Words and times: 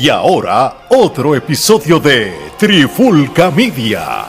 Y 0.00 0.10
ahora, 0.10 0.86
otro 0.90 1.34
episodio 1.34 1.98
de 1.98 2.32
Trifulca 2.56 3.50
Media. 3.50 4.26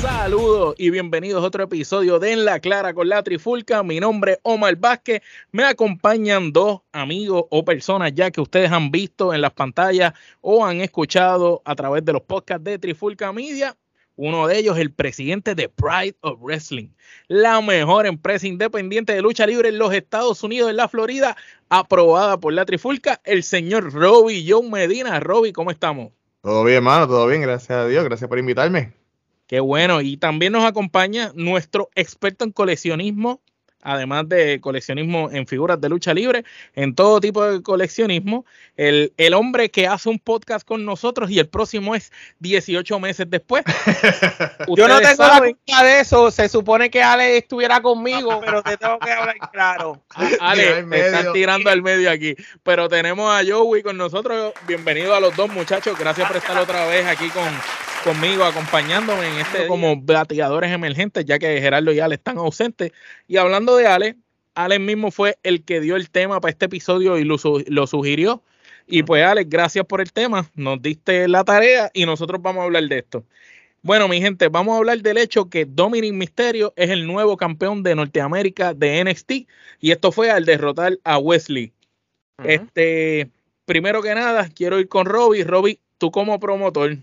Saludos 0.00 0.74
y 0.78 0.88
bienvenidos 0.88 1.44
a 1.44 1.46
otro 1.46 1.64
episodio 1.64 2.18
de 2.18 2.32
En 2.32 2.46
la 2.46 2.60
Clara 2.60 2.94
con 2.94 3.10
la 3.10 3.22
Trifulca. 3.22 3.82
Mi 3.82 4.00
nombre 4.00 4.32
es 4.32 4.38
Omar 4.42 4.74
Vázquez. 4.76 5.20
Me 5.52 5.64
acompañan 5.64 6.50
dos 6.50 6.80
amigos 6.90 7.44
o 7.50 7.62
personas 7.62 8.14
ya 8.14 8.30
que 8.30 8.40
ustedes 8.40 8.72
han 8.72 8.90
visto 8.90 9.34
en 9.34 9.42
las 9.42 9.52
pantallas 9.52 10.14
o 10.40 10.64
han 10.64 10.80
escuchado 10.80 11.60
a 11.62 11.74
través 11.74 12.02
de 12.06 12.14
los 12.14 12.22
podcasts 12.22 12.64
de 12.64 12.78
Trifulca 12.78 13.34
Media. 13.34 13.76
Uno 14.16 14.46
de 14.46 14.58
ellos, 14.58 14.78
el 14.78 14.92
presidente 14.92 15.54
de 15.54 15.68
Pride 15.68 16.16
of 16.20 16.40
Wrestling, 16.40 16.88
la 17.26 17.60
mejor 17.60 18.06
empresa 18.06 18.46
independiente 18.46 19.12
de 19.12 19.22
lucha 19.22 19.46
libre 19.46 19.70
en 19.70 19.78
los 19.78 19.92
Estados 19.92 20.42
Unidos, 20.44 20.70
en 20.70 20.76
la 20.76 20.88
Florida, 20.88 21.36
aprobada 21.68 22.38
por 22.38 22.52
la 22.52 22.64
Trifulca, 22.64 23.20
el 23.24 23.42
señor 23.42 23.92
Robbie 23.92 24.44
John 24.48 24.70
Medina. 24.70 25.18
Robbie, 25.18 25.52
¿cómo 25.52 25.72
estamos? 25.72 26.12
Todo 26.42 26.62
bien, 26.62 26.76
hermano, 26.76 27.08
todo 27.08 27.26
bien, 27.26 27.42
gracias 27.42 27.70
a 27.70 27.86
Dios, 27.88 28.04
gracias 28.04 28.28
por 28.28 28.38
invitarme. 28.38 28.92
Qué 29.46 29.60
bueno, 29.60 30.00
y 30.00 30.16
también 30.16 30.52
nos 30.52 30.64
acompaña 30.64 31.32
nuestro 31.34 31.90
experto 31.94 32.44
en 32.44 32.52
coleccionismo, 32.52 33.40
además 33.84 34.28
de 34.28 34.60
coleccionismo 34.60 35.30
en 35.30 35.46
figuras 35.46 35.80
de 35.80 35.88
lucha 35.88 36.12
libre, 36.12 36.44
en 36.74 36.94
todo 36.94 37.20
tipo 37.20 37.44
de 37.44 37.62
coleccionismo, 37.62 38.44
el, 38.76 39.12
el, 39.16 39.34
hombre 39.34 39.70
que 39.70 39.86
hace 39.86 40.08
un 40.08 40.18
podcast 40.18 40.66
con 40.66 40.84
nosotros 40.84 41.30
y 41.30 41.38
el 41.38 41.46
próximo 41.46 41.94
es 41.94 42.10
18 42.40 42.98
meses 42.98 43.26
después. 43.28 43.62
Yo 44.76 44.88
no 44.88 44.98
tengo 45.00 45.22
la 45.22 45.38
culpa 45.38 45.84
de 45.84 46.00
eso, 46.00 46.30
se 46.30 46.48
supone 46.48 46.90
que 46.90 47.02
Ale 47.02 47.36
estuviera 47.36 47.80
conmigo, 47.80 48.40
pero 48.44 48.62
te 48.62 48.76
tengo 48.76 48.98
que 48.98 49.10
hablar 49.12 49.36
claro. 49.52 50.02
Ale, 50.40 50.82
me 50.82 51.00
están 51.00 51.32
tirando 51.32 51.70
al 51.70 51.82
medio 51.82 52.10
aquí, 52.10 52.34
pero 52.62 52.88
tenemos 52.88 53.30
a 53.30 53.44
Joey 53.46 53.82
con 53.82 53.96
nosotros, 53.96 54.54
bienvenido 54.66 55.14
a 55.14 55.20
los 55.20 55.36
dos 55.36 55.50
muchachos, 55.50 55.98
gracias 55.98 56.26
por 56.26 56.38
estar 56.38 56.56
otra 56.58 56.86
vez 56.86 57.06
aquí 57.06 57.28
con 57.28 57.44
conmigo 58.04 58.44
acompañándome 58.44 59.26
en 59.26 59.38
este 59.38 59.66
como 59.66 59.96
bateadores 59.96 60.70
emergentes, 60.70 61.24
ya 61.24 61.38
que 61.38 61.60
Gerardo 61.60 61.92
y 61.92 62.00
Ale 62.00 62.16
están 62.16 62.38
ausentes. 62.38 62.92
Y 63.26 63.38
hablando 63.38 63.76
de 63.76 63.86
Ale, 63.86 64.16
Ale 64.54 64.78
mismo 64.78 65.10
fue 65.10 65.38
el 65.42 65.64
que 65.64 65.80
dio 65.80 65.96
el 65.96 66.10
tema 66.10 66.40
para 66.40 66.52
este 66.52 66.66
episodio 66.66 67.18
y 67.18 67.24
lo, 67.24 67.36
lo 67.66 67.86
sugirió. 67.86 68.42
Y 68.86 69.02
pues 69.02 69.24
Ale, 69.24 69.44
gracias 69.44 69.86
por 69.86 70.02
el 70.02 70.12
tema, 70.12 70.50
nos 70.54 70.80
diste 70.82 71.26
la 71.26 71.42
tarea 71.42 71.90
y 71.94 72.04
nosotros 72.04 72.42
vamos 72.42 72.60
a 72.60 72.64
hablar 72.64 72.84
de 72.84 72.98
esto. 72.98 73.24
Bueno, 73.80 74.08
mi 74.08 74.20
gente, 74.20 74.48
vamos 74.48 74.74
a 74.74 74.78
hablar 74.78 75.00
del 75.00 75.18
hecho 75.18 75.48
que 75.48 75.64
Dominic 75.64 76.12
Mysterio 76.12 76.72
es 76.76 76.90
el 76.90 77.06
nuevo 77.06 77.36
campeón 77.36 77.82
de 77.82 77.94
Norteamérica 77.94 78.74
de 78.74 79.02
NXT 79.04 79.32
y 79.80 79.90
esto 79.90 80.12
fue 80.12 80.30
al 80.30 80.44
derrotar 80.44 80.98
a 81.04 81.18
Wesley. 81.18 81.72
Este, 82.42 83.30
primero 83.64 84.02
que 84.02 84.14
nada, 84.14 84.48
quiero 84.54 84.78
ir 84.78 84.88
con 84.88 85.06
Robbie. 85.06 85.44
Robbie, 85.44 85.80
tú 85.98 86.10
como 86.10 86.40
promotor, 86.40 86.96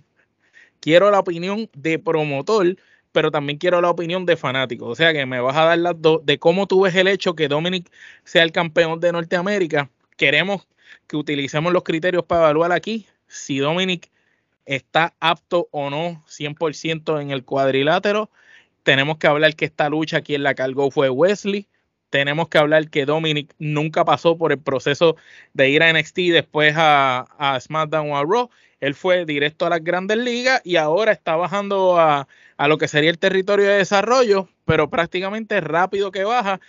quiero 0.81 1.09
la 1.11 1.19
opinión 1.19 1.69
de 1.73 1.97
promotor, 1.99 2.75
pero 3.13 3.31
también 3.31 3.57
quiero 3.57 3.81
la 3.81 3.89
opinión 3.89 4.25
de 4.25 4.35
fanático. 4.35 4.87
O 4.87 4.95
sea 4.95 5.13
que 5.13 5.25
me 5.25 5.39
vas 5.39 5.55
a 5.55 5.65
dar 5.65 5.77
las 5.77 6.01
dos 6.01 6.25
de 6.25 6.37
cómo 6.39 6.67
tú 6.67 6.81
ves 6.81 6.95
el 6.95 7.07
hecho 7.07 7.35
que 7.35 7.47
Dominic 7.47 7.89
sea 8.25 8.43
el 8.43 8.51
campeón 8.51 8.99
de 8.99 9.13
Norteamérica. 9.13 9.89
Queremos 10.17 10.67
que 11.07 11.17
utilicemos 11.17 11.71
los 11.71 11.83
criterios 11.83 12.25
para 12.25 12.41
evaluar 12.41 12.71
aquí 12.73 13.07
si 13.27 13.59
Dominic 13.59 14.09
está 14.65 15.15
apto 15.19 15.67
o 15.71 15.89
no 15.89 16.23
100% 16.27 17.21
en 17.21 17.31
el 17.31 17.43
cuadrilátero. 17.45 18.29
Tenemos 18.83 19.17
que 19.17 19.27
hablar 19.27 19.55
que 19.55 19.65
esta 19.65 19.89
lucha 19.89 20.21
quien 20.21 20.43
la 20.43 20.55
cargó 20.55 20.91
fue 20.91 21.09
Wesley. 21.09 21.67
Tenemos 22.09 22.49
que 22.49 22.57
hablar 22.57 22.89
que 22.89 23.05
Dominic 23.05 23.53
nunca 23.57 24.03
pasó 24.05 24.37
por 24.37 24.51
el 24.51 24.59
proceso 24.59 25.15
de 25.53 25.69
ir 25.69 25.83
a 25.83 25.93
NXT 25.93 26.17
y 26.19 26.29
después 26.31 26.75
a, 26.77 27.25
a 27.37 27.59
SmackDown 27.59 28.11
o 28.11 28.17
a 28.17 28.23
Raw. 28.23 28.49
Él 28.81 28.95
fue 28.95 29.25
directo 29.25 29.65
a 29.65 29.69
las 29.69 29.83
grandes 29.83 30.17
ligas 30.17 30.59
y 30.65 30.75
ahora 30.75 31.11
está 31.11 31.35
bajando 31.35 31.99
a, 31.99 32.27
a 32.57 32.67
lo 32.67 32.77
que 32.79 32.87
sería 32.87 33.11
el 33.11 33.19
territorio 33.19 33.67
de 33.67 33.77
desarrollo, 33.77 34.49
pero 34.65 34.89
prácticamente 34.89 35.61
rápido 35.61 36.11
que 36.11 36.23
baja, 36.23 36.59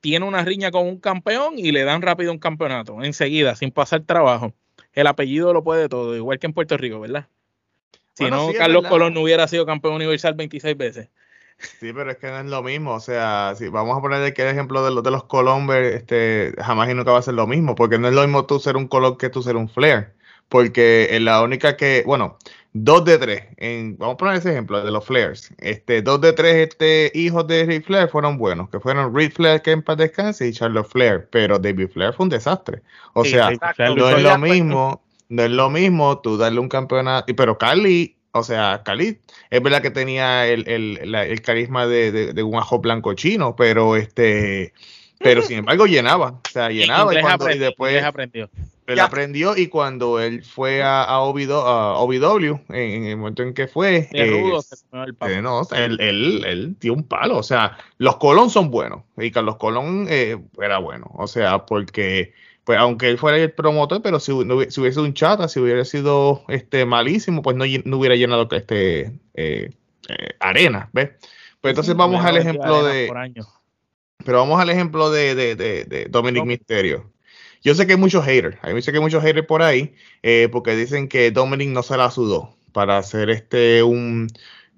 tiene 0.00 0.26
una 0.26 0.44
riña 0.44 0.70
con 0.70 0.86
un 0.86 1.00
campeón 1.00 1.54
y 1.58 1.72
le 1.72 1.84
dan 1.84 2.02
rápido 2.02 2.30
un 2.30 2.38
campeonato, 2.38 3.02
enseguida, 3.02 3.56
sin 3.56 3.70
pasar 3.70 4.02
trabajo. 4.02 4.52
El 4.92 5.06
apellido 5.06 5.54
lo 5.54 5.64
puede 5.64 5.88
todo, 5.88 6.14
igual 6.14 6.38
que 6.38 6.46
en 6.46 6.52
Puerto 6.52 6.76
Rico, 6.76 7.00
¿verdad? 7.00 7.28
Si 8.12 8.24
bueno, 8.24 8.36
no, 8.36 8.48
sí, 8.52 8.58
Carlos 8.58 8.86
Colón 8.86 9.14
no 9.14 9.22
hubiera 9.22 9.48
sido 9.48 9.64
campeón 9.64 9.94
universal 9.94 10.34
26 10.34 10.76
veces. 10.76 11.08
Sí, 11.58 11.92
pero 11.94 12.10
es 12.10 12.18
que 12.18 12.26
no 12.26 12.40
es 12.40 12.46
lo 12.46 12.62
mismo. 12.62 12.92
O 12.92 13.00
sea, 13.00 13.54
si 13.56 13.68
vamos 13.68 13.96
a 13.96 14.00
poner 14.02 14.34
el 14.36 14.46
ejemplo 14.48 14.84
de 14.84 14.90
los 14.90 15.02
de 15.02 15.10
los 15.10 15.24
Colón, 15.24 15.68
este, 15.72 16.52
jamás 16.58 16.90
y 16.90 16.94
nunca 16.94 17.12
va 17.12 17.18
a 17.18 17.22
ser 17.22 17.34
lo 17.34 17.46
mismo, 17.46 17.74
porque 17.74 17.98
no 17.98 18.08
es 18.08 18.14
lo 18.14 18.20
mismo 18.20 18.44
tú 18.44 18.60
ser 18.60 18.76
un 18.76 18.86
Colón 18.86 19.16
que 19.16 19.30
tú 19.30 19.42
ser 19.42 19.56
un 19.56 19.68
Flair 19.68 20.12
porque 20.48 21.08
es 21.10 21.20
la 21.20 21.42
única 21.42 21.76
que, 21.76 22.02
bueno, 22.06 22.38
dos 22.74 23.04
de 23.04 23.18
tres, 23.18 23.44
en, 23.56 23.96
vamos 23.96 24.14
a 24.14 24.16
poner 24.16 24.36
ese 24.36 24.50
ejemplo 24.50 24.84
de 24.84 24.90
los 24.90 25.04
Flares, 25.04 25.54
este, 25.58 26.02
dos 26.02 26.20
de 26.20 26.32
tres 26.32 26.68
este, 26.68 27.12
hijos 27.14 27.46
de 27.46 27.64
Ric 27.64 27.86
Flair 27.86 28.08
fueron 28.08 28.36
buenos, 28.36 28.68
que 28.68 28.80
fueron 28.80 29.14
Ric 29.14 29.32
Flair 29.32 29.62
que 29.62 29.70
en 29.70 29.82
paz 29.82 29.96
descanse 29.96 30.46
y 30.48 30.52
Charlotte 30.52 30.88
Flair, 30.88 31.28
pero 31.30 31.58
David 31.58 31.88
Flair 31.92 32.12
fue 32.12 32.24
un 32.24 32.30
desastre. 32.30 32.82
O 33.12 33.24
sí, 33.24 33.30
sea, 33.30 33.52
exacto. 33.52 33.94
no 33.94 34.10
es 34.10 34.22
lo 34.22 34.38
mismo, 34.38 35.02
no 35.28 35.42
es 35.42 35.50
lo 35.50 35.70
mismo 35.70 36.18
tú 36.18 36.36
darle 36.36 36.58
un 36.58 36.68
campeonato, 36.68 37.32
pero 37.36 37.56
Cali, 37.58 38.16
o 38.32 38.42
sea, 38.42 38.82
Cali, 38.84 39.20
es 39.50 39.62
verdad 39.62 39.80
que 39.80 39.90
tenía 39.90 40.46
el, 40.48 40.68
el, 40.68 41.12
la, 41.12 41.24
el 41.24 41.42
carisma 41.42 41.86
de, 41.86 42.10
de, 42.10 42.32
de, 42.32 42.42
un 42.42 42.56
ajo 42.56 42.80
blanco 42.80 43.14
chino, 43.14 43.54
pero 43.54 43.94
este, 43.94 44.72
pero 45.20 45.42
sin 45.42 45.58
embargo 45.58 45.86
llenaba, 45.86 46.40
o 46.44 46.50
sea, 46.52 46.70
llenaba 46.70 47.14
y, 47.14 47.20
cuando, 47.20 47.50
y 47.50 47.58
después 47.58 48.02
aprendió. 48.02 48.50
Él 48.86 48.96
ya. 48.96 49.04
aprendió 49.04 49.56
y 49.56 49.68
cuando 49.68 50.20
él 50.20 50.44
fue 50.44 50.82
a, 50.82 51.04
a, 51.04 51.20
OVW, 51.20 51.52
a 51.52 51.98
OVW 52.00 52.60
en, 52.68 52.74
en, 52.74 53.04
el 53.04 53.16
momento 53.16 53.42
en 53.42 53.54
que 53.54 53.66
fue, 53.66 54.08
eh, 54.12 54.26
rudo, 54.30 54.62
el 54.92 55.16
eh, 55.30 55.42
no, 55.42 55.62
él, 55.74 55.98
él, 56.00 56.44
él, 56.44 56.76
dio 56.78 56.92
un 56.92 57.04
palo. 57.04 57.38
O 57.38 57.42
sea, 57.42 57.78
los 57.96 58.16
Colón 58.16 58.50
son 58.50 58.70
buenos 58.70 59.02
y 59.16 59.30
Carlos 59.30 59.56
Colón 59.56 60.06
eh, 60.10 60.38
era 60.60 60.78
bueno. 60.78 61.10
O 61.14 61.26
sea, 61.26 61.64
porque, 61.64 62.34
pues, 62.64 62.78
aunque 62.78 63.08
él 63.08 63.16
fuera 63.16 63.38
el 63.38 63.52
promotor, 63.52 64.02
pero 64.02 64.20
si, 64.20 64.32
no, 64.32 64.60
si 64.60 64.80
hubiese 64.80 64.96
sido 64.96 65.04
un 65.04 65.14
chata, 65.14 65.48
si 65.48 65.60
hubiera 65.60 65.84
sido 65.86 66.44
este 66.48 66.84
malísimo, 66.84 67.40
pues 67.40 67.56
no, 67.56 67.64
no 67.86 67.96
hubiera 67.96 68.16
llenado 68.16 68.46
este 68.50 69.18
eh, 69.32 69.70
arena, 70.40 70.90
¿ves? 70.92 71.12
Pues 71.62 71.72
entonces 71.72 71.96
vamos 71.96 72.22
al 72.22 72.36
ejemplo 72.36 72.84
de. 72.84 73.10
Pero 74.26 74.38
vamos 74.38 74.60
al 74.60 74.68
ejemplo 74.68 75.10
de, 75.10 75.34
de, 75.34 75.56
de, 75.56 75.84
de 75.84 76.04
Dominic. 76.10 76.44
Misterio. 76.44 77.13
Yo 77.64 77.74
sé 77.74 77.86
que 77.86 77.94
hay 77.94 77.98
muchos 77.98 78.24
haters, 78.24 78.58
hay 78.62 78.80
sé 78.82 78.92
que 78.92 78.98
hay 78.98 79.02
muchos 79.02 79.22
haters 79.22 79.46
por 79.46 79.62
ahí, 79.62 79.94
eh, 80.22 80.48
porque 80.52 80.76
dicen 80.76 81.08
que 81.08 81.30
Dominic 81.30 81.70
no 81.70 81.82
se 81.82 81.96
la 81.96 82.10
sudó 82.10 82.54
para 82.72 82.98
hacer 82.98 83.30
este 83.30 83.82
un 83.82 84.28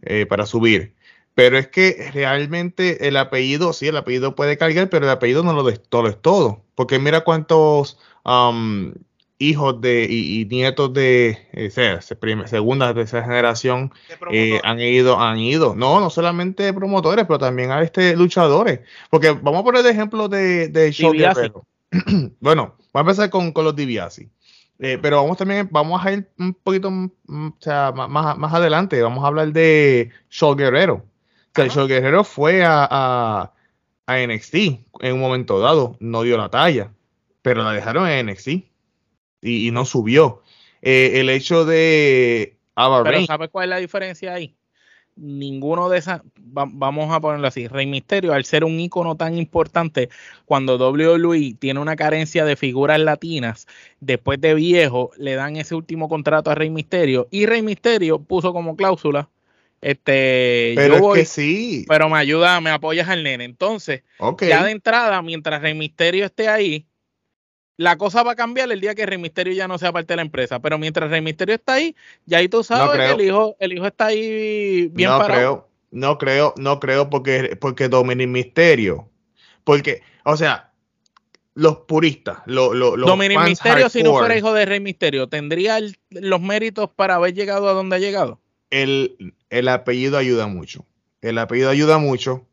eh, 0.02 0.24
para 0.26 0.47
subir. 0.47 0.94
Pero 1.34 1.58
es 1.58 1.69
que 1.69 2.10
realmente 2.14 3.08
el 3.08 3.16
apellido, 3.16 3.72
sí, 3.72 3.88
el 3.88 3.97
apellido 3.97 4.34
puede 4.36 4.56
cargar, 4.56 4.88
pero 4.88 5.04
el 5.04 5.10
apellido 5.10 5.42
no 5.42 5.52
lo, 5.52 5.69
es 5.69 5.82
todo, 5.82 6.08
es 6.08 6.20
todo. 6.22 6.64
Porque 6.74 6.98
mira 6.98 7.24
cuántos 7.24 7.98
um, 8.24 8.94
hijos 9.38 9.80
de 9.80 10.06
y, 10.08 10.41
y 10.41 10.44
nietos 10.47 10.92
de 10.94 11.38
eh, 11.53 11.70
sea, 11.70 12.00
segunda, 12.00 12.94
tercera 12.94 13.24
generación 13.24 13.92
eh, 14.30 14.60
han 14.64 14.80
ido, 14.80 15.20
han 15.20 15.38
ido. 15.38 15.74
No, 15.74 16.00
no 16.00 16.08
solamente 16.08 16.72
promotores, 16.72 17.26
pero 17.26 17.38
también 17.38 17.70
a 17.70 17.82
este 17.82 18.16
luchadores. 18.16 18.80
Porque 19.10 19.32
vamos 19.32 19.60
a 19.60 19.64
poner 19.64 19.84
el 19.84 19.91
ejemplo 19.91 20.28
de, 20.28 20.68
de 20.68 20.92
Show 20.92 21.12
Guerrero. 21.12 21.66
bueno, 22.41 22.76
vamos 22.92 22.94
a 22.94 23.00
empezar 23.00 23.30
con, 23.30 23.52
con 23.52 23.64
los 23.64 23.76
DiBiase. 23.76 24.30
Eh, 24.78 24.98
pero 25.00 25.22
vamos 25.22 25.38
también, 25.38 25.69
vamos 25.70 26.04
a 26.04 26.12
ir 26.12 26.30
un 26.38 26.52
poquito 26.52 26.88
o 26.88 27.56
sea, 27.60 27.92
más, 27.92 28.36
más 28.36 28.54
adelante, 28.54 29.00
vamos 29.00 29.24
a 29.24 29.28
hablar 29.28 29.52
de 29.52 30.10
Shaw 30.30 30.54
Guerrero. 30.54 30.97
O 30.97 31.02
sea, 31.54 31.66
Shaw 31.66 31.86
Guerrero 31.86 32.24
fue 32.24 32.62
a, 32.62 32.86
a, 32.91 33.53
a, 34.06 34.27
NXT 34.27 34.54
en 35.00 35.15
un 35.15 35.21
momento 35.21 35.59
dado, 35.60 35.97
no 35.98 36.22
dio 36.22 36.36
la 36.36 36.50
talla, 36.50 36.92
pero 37.41 37.62
la 37.62 37.72
dejaron 37.72 38.06
en 38.06 38.27
NXT 38.27 38.48
y, 38.48 39.68
y 39.68 39.71
no 39.71 39.86
subió. 39.86 40.42
Eh, 40.83 41.21
el 41.21 41.30
hecho 41.30 41.65
de 41.65 42.59
Ava 42.74 43.03
Pero 43.03 43.24
¿sabes 43.24 43.48
cuál 43.50 43.65
es 43.65 43.71
la 43.71 43.77
diferencia 43.78 44.34
ahí? 44.34 44.54
Ninguno 45.16 45.89
de 45.89 45.98
esas, 45.98 46.21
va, 46.36 46.66
vamos 46.71 47.13
a 47.13 47.21
ponerlo 47.21 47.47
así, 47.48 47.66
Rey 47.68 47.86
Misterio, 47.86 48.33
al 48.33 48.45
ser 48.45 48.65
un 48.65 48.78
icono 48.78 49.16
tan 49.16 49.36
importante, 49.36 50.09
cuando 50.45 50.77
WWE 50.77 51.57
tiene 51.59 51.80
una 51.80 51.97
carencia 51.97 52.45
de 52.45 52.57
figuras 52.57 53.01
latinas, 53.01 53.66
después 54.01 54.41
de 54.41 54.54
viejo, 54.54 55.10
le 55.16 55.34
dan 55.34 55.57
ese 55.57 55.74
último 55.74 56.09
contrato 56.09 56.51
a 56.51 56.54
Rey 56.54 56.71
Misterio, 56.71 57.28
y 57.30 57.47
Rey 57.47 57.63
Misterio 57.63 58.18
puso 58.21 58.53
como 58.53 58.77
cláusula, 58.77 59.28
este, 59.80 60.72
pero 60.74 60.97
yo 60.97 61.01
voy, 61.01 61.21
es 61.21 61.28
que 61.28 61.42
sí. 61.42 61.84
pero 61.86 62.09
me 62.09 62.19
ayuda, 62.19 62.60
me 62.60 62.71
apoyas 62.71 63.09
al 63.09 63.22
nene. 63.22 63.45
Entonces, 63.45 64.03
okay. 64.19 64.48
ya 64.48 64.65
de 64.65 64.71
entrada, 64.72 65.21
mientras 65.22 65.62
Rey 65.62 65.74
Misterio 65.74 66.24
esté 66.24 66.48
ahí, 66.48 66.86
la 67.76 67.98
cosa 67.98 68.22
va 68.22 68.32
a 68.32 68.36
cambiar 68.36 68.70
el 68.72 68.80
día 68.80 68.94
que 68.94 69.06
Rey 69.06 69.18
Misterio 69.18 69.52
ya 69.52 69.68
no 69.68 69.78
sea 69.78 69.92
parte 69.92 70.12
de 70.12 70.16
la 70.16 70.22
empresa. 70.22 70.60
Pero 70.60 70.78
mientras 70.78 71.10
Rey 71.10 71.20
Misterio 71.20 71.54
está 71.54 71.74
ahí, 71.74 71.94
ya 72.24 72.38
ahí 72.38 72.48
tú 72.48 72.64
sabes 72.64 72.98
no 72.98 73.16
que 73.16 73.22
el 73.22 73.28
hijo, 73.28 73.56
el 73.58 73.72
hijo 73.72 73.86
está 73.86 74.06
ahí 74.06 74.88
bien 74.92 75.10
no 75.10 75.18
parado. 75.18 75.36
Creo, 75.36 75.68
no 75.90 76.18
creo, 76.18 76.54
no 76.56 76.80
creo 76.80 77.10
porque, 77.10 77.56
porque 77.60 77.88
Dominic 77.88 78.28
Misterio. 78.28 79.10
Porque, 79.64 80.02
o 80.24 80.36
sea, 80.36 80.72
los 81.54 81.78
puristas, 81.78 82.38
los, 82.46 82.74
los, 82.74 82.98
Dominic 82.98 83.40
Misterio, 83.40 83.88
si 83.88 84.02
no 84.02 84.12
fuera 84.12 84.36
hijo 84.36 84.52
de 84.52 84.64
Rey 84.64 84.80
Misterio, 84.80 85.28
¿tendría 85.28 85.78
los 86.10 86.40
méritos 86.40 86.90
para 86.94 87.16
haber 87.16 87.34
llegado 87.34 87.68
a 87.68 87.72
donde 87.72 87.96
ha 87.96 87.98
llegado? 87.98 88.40
El, 88.70 89.34
el 89.50 89.68
apellido 89.68 90.18
ayuda 90.18 90.46
mucho. 90.46 90.86
El 91.20 91.38
apellido 91.38 91.70
ayuda 91.70 91.98
mucho, 91.98 92.46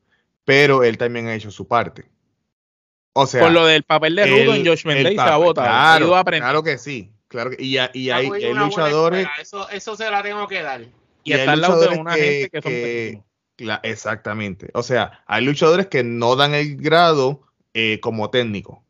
pero 0.46 0.84
él 0.84 0.98
también 0.98 1.28
ha 1.28 1.36
hecho 1.36 1.52
su 1.52 1.68
parte. 1.68 2.13
O 3.14 3.28
sea, 3.28 3.42
por 3.42 3.52
lo 3.52 3.66
del 3.66 3.84
papel 3.84 4.16
de 4.16 4.26
Rudo 4.26 4.56
en 4.56 4.66
Josh 4.66 4.86
Mendez 4.86 5.14
Claro, 5.14 5.54
claro 5.54 6.64
que 6.64 6.78
sí. 6.78 7.12
Claro 7.28 7.50
que, 7.52 7.64
y, 7.64 7.78
y 7.94 8.10
hay, 8.12 8.30
luchadores. 8.54 9.28
Eso, 9.42 9.68
eso 9.70 9.96
se 9.96 10.10
la 10.10 10.22
tengo 10.22 10.48
que 10.48 10.62
dar. 10.62 10.82
Y, 11.24 11.34
está 11.34 11.54
al 11.54 11.62
lado 11.62 11.80
de 11.80 11.98
una 11.98 12.14
gente 12.14 12.50
que, 12.50 13.24
son 13.58 13.80
Exactamente. 13.84 14.70
O 14.74 14.84
sea, 14.84 15.24
hay 15.26 15.44
luchadores 15.44 15.88
que 15.88 16.04
no 16.04 16.36
dan 16.36 16.54
el 16.54 16.78
grado 16.78 17.42
eh, 17.74 18.00
como 18.02 18.30
técnico, 18.30 18.84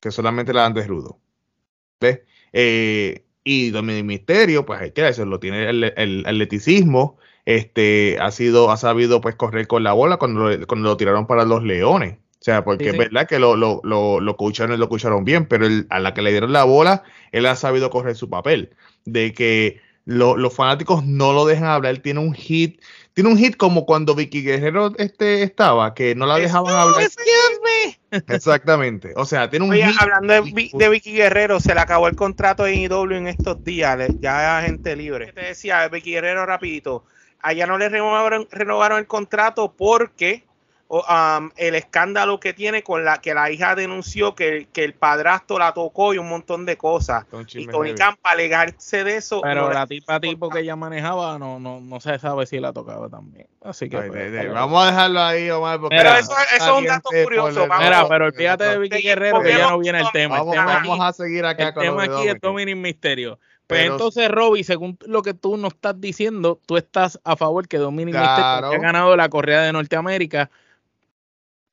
que 0.00 0.10
solamente 0.10 0.52
la 0.52 0.62
dan 0.62 0.74
de 0.74 0.86
rudo. 0.86 1.18
¿Ves? 2.00 2.20
Eh, 2.52 3.24
y 3.44 3.70
Dominic 3.70 4.04
Misterio, 4.04 4.64
pues 4.64 4.80
hay 4.80 4.92
que 4.92 5.12
lo 5.24 5.38
tiene 5.38 5.68
el, 5.68 5.84
el, 5.84 6.24
atleticismo, 6.26 7.18
este, 7.44 8.18
ha 8.20 8.30
sido, 8.30 8.70
ha 8.70 8.76
sabido 8.78 9.20
pues 9.20 9.34
correr 9.34 9.66
con 9.66 9.82
la 9.82 9.92
bola 9.92 10.16
cuando 10.16 10.48
lo, 10.48 10.66
cuando 10.66 10.88
lo 10.88 10.96
tiraron 10.96 11.26
para 11.26 11.44
los 11.44 11.62
leones. 11.62 12.18
O 12.44 12.50
sea, 12.52 12.62
porque 12.62 12.90
es 12.90 12.98
verdad 12.98 13.26
que 13.26 13.38
lo, 13.38 13.56
lo, 13.56 13.80
lo, 13.84 14.20
lo 14.20 14.30
escucharon, 14.32 14.78
lo 14.78 14.84
escucharon 14.84 15.24
bien, 15.24 15.46
pero 15.46 15.66
a 15.88 15.98
la 15.98 16.12
que 16.12 16.20
le 16.20 16.30
dieron 16.30 16.52
la 16.52 16.64
bola, 16.64 17.02
él 17.32 17.46
ha 17.46 17.56
sabido 17.56 17.88
correr 17.88 18.16
su 18.16 18.28
papel. 18.28 18.76
De 19.06 19.32
que 19.32 19.80
los 20.04 20.54
fanáticos 20.54 21.06
no 21.06 21.32
lo 21.32 21.46
dejan 21.46 21.68
hablar, 21.68 21.92
él 21.94 22.02
tiene 22.02 22.20
un 22.20 22.34
hit, 22.34 22.82
tiene 23.14 23.30
un 23.30 23.38
hit 23.38 23.56
como 23.56 23.86
cuando 23.86 24.14
Vicky 24.14 24.42
Guerrero 24.42 24.92
este, 24.98 25.42
estaba, 25.42 25.94
que 25.94 26.14
no 26.14 26.26
la 26.26 26.36
dejaban 26.36 26.76
hablar. 26.76 27.08
Exactamente. 28.28 29.14
O 29.16 29.24
sea, 29.24 29.48
tiene 29.48 29.64
un 29.64 29.72
hit. 29.72 29.96
Hablando 29.98 30.34
de, 30.34 30.88
Vicky 30.90 31.14
Guerrero, 31.14 31.60
se 31.60 31.74
le 31.74 31.80
acabó 31.80 32.08
el 32.08 32.14
contrato 32.14 32.66
en 32.66 32.78
IW 32.80 33.10
en 33.12 33.28
estos 33.28 33.64
días, 33.64 33.98
ya 34.20 34.60
gente 34.66 34.94
libre. 34.96 35.32
Te 35.32 35.46
decía, 35.46 35.88
Vicky 35.88 36.10
Guerrero, 36.10 36.44
rapidito, 36.44 37.06
allá 37.40 37.66
no 37.66 37.78
le 37.78 37.88
renovaron, 37.88 38.46
renovaron 38.50 38.98
el 38.98 39.06
contrato 39.06 39.72
porque 39.74 40.44
Um, 40.94 41.50
el 41.56 41.74
escándalo 41.74 42.38
que 42.38 42.52
tiene 42.52 42.84
con 42.84 43.04
la 43.04 43.20
que 43.20 43.34
la 43.34 43.50
hija 43.50 43.74
denunció 43.74 44.36
que, 44.36 44.68
que 44.72 44.84
el 44.84 44.94
padrastro 44.94 45.58
la 45.58 45.74
tocó 45.74 46.14
y 46.14 46.18
un 46.18 46.28
montón 46.28 46.66
de 46.66 46.76
cosas. 46.76 47.26
Y 47.52 47.66
Tony 47.66 47.94
Khan, 47.94 48.14
para 48.22 48.34
alegarse 48.34 49.02
de 49.02 49.16
eso. 49.16 49.40
Pero 49.42 49.72
la 49.72 49.88
tipa 49.88 50.20
tipo 50.20 50.48
que 50.50 50.60
ella 50.60 50.76
manejaba 50.76 51.36
no, 51.36 51.58
no, 51.58 51.80
no 51.80 51.98
se 51.98 52.16
sabe 52.20 52.46
si 52.46 52.60
la 52.60 52.72
tocaba 52.72 53.08
también. 53.08 53.48
Así 53.60 53.88
que. 53.88 53.96
Pues, 53.96 54.52
vamos 54.52 54.84
a 54.84 54.86
dejarlo 54.86 55.20
ahí, 55.20 55.50
Omar. 55.50 55.80
pero 55.88 56.10
eso, 56.10 56.32
eso 56.54 56.64
es 56.64 56.78
un 56.78 56.84
dato 56.84 57.10
curioso. 57.24 57.66
Mira, 57.76 58.06
pero 58.08 58.26
olvídate 58.26 58.64
de 58.64 58.78
Vicky 58.78 59.02
Guerrero 59.02 59.42
que 59.42 59.50
ya 59.50 59.70
no 59.70 59.80
viene 59.80 59.98
el 59.98 60.12
tema. 60.12 60.38
Vamos, 60.38 60.54
el 60.54 60.60
tema 60.60 60.74
vamos 60.74 61.00
a 61.00 61.12
seguir 61.12 61.44
acá 61.44 61.68
el 61.68 61.74
tema 61.74 62.04
aquí 62.04 62.28
es 62.28 62.40
Dominic 62.40 62.76
Misterio. 62.76 63.40
Pues 63.66 63.86
entonces, 63.86 64.30
Robbie, 64.30 64.62
según 64.62 64.96
lo 65.06 65.22
que 65.22 65.34
tú 65.34 65.56
nos 65.56 65.72
estás 65.72 66.00
diciendo, 66.00 66.60
tú 66.66 66.76
estás 66.76 67.18
a 67.24 67.34
favor 67.34 67.66
que 67.66 67.78
Dominic 67.78 68.14
Misterio 68.14 68.68
haya 68.68 68.78
ganado 68.78 69.16
la 69.16 69.28
correa 69.28 69.62
de 69.62 69.72
Norteamérica 69.72 70.50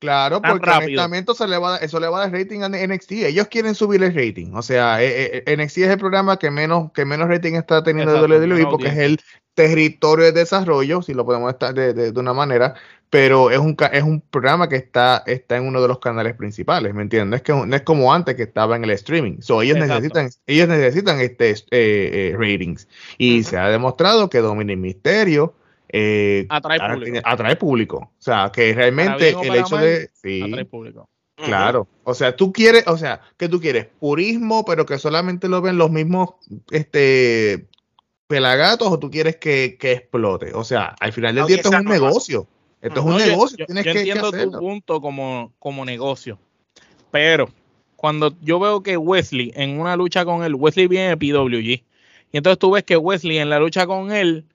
Claro, 0.02 0.42
porque 0.42 0.68
honestamente 0.68 1.30
eso 1.30 1.46
le, 1.46 1.58
va, 1.58 1.76
eso 1.76 2.00
le 2.00 2.08
va 2.08 2.18
a 2.18 2.20
dar 2.28 2.32
rating 2.32 2.62
a 2.62 2.68
NXT. 2.68 3.12
Ellos 3.12 3.46
quieren 3.46 3.76
subir 3.76 4.02
el 4.02 4.12
rating. 4.12 4.52
O 4.52 4.60
sea, 4.60 5.00
eh, 5.00 5.44
eh, 5.46 5.56
NXT 5.56 5.78
es 5.78 5.90
el 5.90 5.98
programa 5.98 6.40
que 6.40 6.50
menos, 6.50 6.90
que 6.90 7.04
menos 7.04 7.28
rating 7.28 7.52
está 7.52 7.84
teniendo 7.84 8.12
de 8.12 8.36
WWE 8.36 8.66
porque 8.66 8.88
es 8.88 8.96
el 8.96 9.20
territorio 9.54 10.24
de 10.24 10.32
desarrollo, 10.32 11.02
si 11.02 11.14
lo 11.14 11.24
podemos 11.24 11.52
estar 11.52 11.72
de, 11.72 11.94
de, 11.94 12.18
una 12.18 12.32
manera, 12.32 12.74
pero 13.10 13.52
es 13.52 13.60
un, 13.60 13.76
es 13.92 14.02
un 14.02 14.20
programa 14.22 14.68
que 14.68 14.74
está, 14.74 15.22
está 15.24 15.56
en 15.56 15.68
uno 15.68 15.80
de 15.80 15.86
los 15.86 16.00
canales 16.00 16.34
principales, 16.34 16.92
¿me 16.94 17.02
entiendes? 17.02 17.38
Es 17.38 17.42
que 17.44 17.52
no 17.52 17.76
es 17.76 17.82
como 17.82 18.12
antes 18.12 18.34
que 18.34 18.42
estaba 18.42 18.74
en 18.74 18.82
el 18.82 18.90
streaming. 18.90 19.40
So, 19.40 19.62
ellos 19.62 19.78
necesitan, 19.78 20.30
ellos 20.48 20.66
necesitan 20.66 21.20
este 21.20 21.54
eh, 21.70 22.34
ratings. 22.36 22.88
Y 23.18 23.44
se 23.44 23.56
ha 23.56 23.68
demostrado 23.68 24.28
que 24.28 24.38
Dominic 24.38 24.78
Misterio 24.78 25.54
eh, 25.92 26.46
atrae, 26.48 27.56
público. 27.56 27.98
O 27.98 28.22
sea, 28.22 28.50
que 28.52 28.72
realmente 28.74 29.30
el 29.30 29.54
hecho 29.54 29.76
de... 29.76 30.10
Sí, 30.14 30.42
atrae 30.42 30.64
público. 30.64 31.08
Claro, 31.36 31.88
o 32.04 32.14
sea, 32.14 32.36
tú 32.36 32.52
quieres, 32.52 32.86
o 32.86 32.96
sea, 32.96 33.20
que 33.36 33.48
tú 33.48 33.60
quieres 33.60 33.86
purismo, 33.98 34.64
pero 34.64 34.86
que 34.86 34.98
solamente 34.98 35.48
lo 35.48 35.60
ven 35.60 35.76
los 35.76 35.90
mismos 35.90 36.34
este 36.70 37.66
pelagatos 38.26 38.88
o 38.88 38.98
tú 38.98 39.10
quieres 39.10 39.36
que, 39.36 39.76
explote. 39.80 40.52
O 40.54 40.64
sea, 40.64 40.94
al 41.00 41.12
final 41.12 41.34
del 41.34 41.46
día 41.46 41.56
esto 41.56 41.70
es 41.70 41.80
un 41.80 41.84
negocio. 41.84 42.46
Esto 42.80 43.00
es 43.00 43.06
un 43.06 43.16
negocio. 43.16 43.58
Yo, 43.58 43.66
Tienes 43.66 43.86
entiendo 43.86 44.30
tu 44.30 44.50
punto 44.52 45.00
como, 45.00 45.52
como 45.58 45.84
negocio, 45.84 46.38
pero 47.10 47.48
cuando 47.96 48.34
yo 48.40 48.58
veo 48.58 48.82
que 48.82 48.96
Wesley 48.96 49.52
en 49.54 49.80
una 49.80 49.96
lucha 49.96 50.24
con 50.24 50.44
él, 50.44 50.54
Wesley 50.54 50.86
viene 50.86 51.14
de 51.14 51.16
PWG, 51.16 51.84
y 52.32 52.36
entonces 52.36 52.58
tú 52.58 52.72
ves 52.72 52.84
que 52.84 52.96
Wesley 52.96 53.38
en 53.38 53.50
la 53.50 53.58
lucha 53.58 53.86
con 53.86 54.12
él 54.12 54.46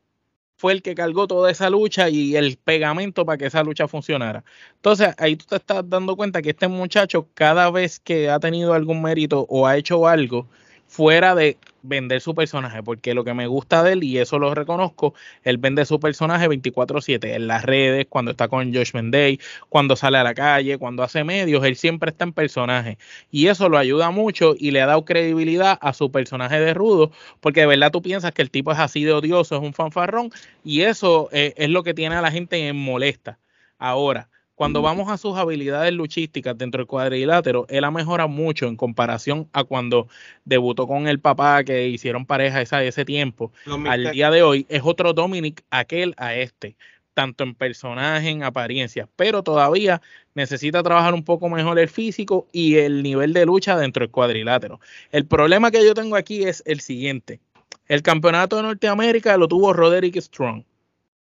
fue 0.57 0.73
el 0.73 0.81
que 0.81 0.95
cargó 0.95 1.27
toda 1.27 1.51
esa 1.51 1.69
lucha 1.69 2.09
y 2.09 2.35
el 2.35 2.57
pegamento 2.57 3.25
para 3.25 3.37
que 3.37 3.45
esa 3.45 3.63
lucha 3.63 3.87
funcionara. 3.87 4.43
Entonces, 4.75 5.13
ahí 5.17 5.35
tú 5.35 5.45
te 5.47 5.55
estás 5.57 5.87
dando 5.89 6.15
cuenta 6.15 6.41
que 6.41 6.49
este 6.51 6.67
muchacho, 6.67 7.29
cada 7.33 7.69
vez 7.71 7.99
que 7.99 8.29
ha 8.29 8.39
tenido 8.39 8.73
algún 8.73 9.01
mérito 9.01 9.45
o 9.49 9.67
ha 9.67 9.77
hecho 9.77 10.07
algo, 10.07 10.49
fuera 10.87 11.35
de 11.35 11.57
vender 11.83 12.21
su 12.21 12.35
personaje, 12.35 12.83
porque 12.83 13.13
lo 13.13 13.23
que 13.23 13.33
me 13.33 13.47
gusta 13.47 13.83
de 13.83 13.93
él, 13.93 14.03
y 14.03 14.17
eso 14.17 14.39
lo 14.39 14.53
reconozco, 14.53 15.13
él 15.43 15.57
vende 15.57 15.85
su 15.85 15.99
personaje 15.99 16.47
24/7 16.47 17.35
en 17.35 17.47
las 17.47 17.63
redes, 17.63 18.07
cuando 18.09 18.31
está 18.31 18.47
con 18.47 18.73
Josh 18.73 18.91
Day, 18.93 19.39
cuando 19.69 19.95
sale 19.95 20.17
a 20.17 20.23
la 20.23 20.33
calle, 20.33 20.77
cuando 20.77 21.03
hace 21.03 21.23
medios, 21.23 21.63
él 21.65 21.75
siempre 21.75 22.11
está 22.11 22.25
en 22.25 22.33
personaje. 22.33 22.97
Y 23.31 23.47
eso 23.47 23.69
lo 23.69 23.77
ayuda 23.77 24.11
mucho 24.11 24.55
y 24.57 24.71
le 24.71 24.81
ha 24.81 24.85
dado 24.85 25.05
credibilidad 25.05 25.77
a 25.81 25.93
su 25.93 26.11
personaje 26.11 26.59
de 26.59 26.73
rudo, 26.73 27.11
porque 27.39 27.61
de 27.61 27.67
verdad 27.67 27.91
tú 27.91 28.01
piensas 28.01 28.31
que 28.33 28.41
el 28.41 28.51
tipo 28.51 28.71
es 28.71 28.79
así 28.79 29.03
de 29.03 29.13
odioso, 29.13 29.55
es 29.55 29.61
un 29.61 29.73
fanfarrón, 29.73 30.31
y 30.63 30.81
eso 30.81 31.29
eh, 31.31 31.53
es 31.57 31.69
lo 31.69 31.83
que 31.83 31.93
tiene 31.93 32.15
a 32.15 32.21
la 32.21 32.31
gente 32.31 32.67
en 32.67 32.75
molesta. 32.75 33.39
Ahora, 33.77 34.29
cuando 34.57 34.81
vamos 34.81 35.07
a 35.11 35.17
sus 35.17 35.37
habilidades 35.37 35.93
luchísticas 35.93 36.57
dentro 36.57 36.79
del 36.79 36.87
cuadrilátero, 36.87 37.67
él 37.69 37.83
ha 37.83 37.91
mejorado 37.91 38.27
mucho 38.27 38.65
en 38.65 38.75
comparación 38.75 39.47
a 39.53 39.63
cuando 39.63 40.07
debutó 40.45 40.87
con 40.87 41.07
el 41.07 41.19
papá 41.19 41.63
que 41.63 41.87
hicieron 41.87 42.25
pareja 42.25 42.59
esa, 42.59 42.83
ese 42.83 43.05
tiempo. 43.05 43.51
Al 43.85 44.09
día 44.13 44.31
de 44.31 44.41
hoy 44.41 44.65
es 44.67 44.81
otro 44.83 45.13
Dominic 45.13 45.63
aquel 45.69 46.15
a 46.17 46.33
este, 46.33 46.75
tanto 47.13 47.43
en 47.43 47.53
personaje, 47.53 48.29
en 48.29 48.41
apariencia, 48.41 49.07
pero 49.15 49.43
todavía 49.43 50.01
necesita 50.33 50.81
trabajar 50.81 51.13
un 51.13 51.23
poco 51.23 51.49
mejor 51.49 51.77
el 51.77 51.87
físico 51.87 52.47
y 52.51 52.77
el 52.77 53.03
nivel 53.03 53.33
de 53.33 53.45
lucha 53.45 53.77
dentro 53.77 54.01
del 54.01 54.09
cuadrilátero. 54.09 54.79
El 55.11 55.27
problema 55.27 55.69
que 55.69 55.85
yo 55.85 55.93
tengo 55.93 56.15
aquí 56.15 56.45
es 56.45 56.63
el 56.65 56.79
siguiente. 56.79 57.39
El 57.87 58.01
campeonato 58.01 58.55
de 58.55 58.63
Norteamérica 58.63 59.37
lo 59.37 59.47
tuvo 59.47 59.71
Roderick 59.71 60.19
Strong. 60.19 60.63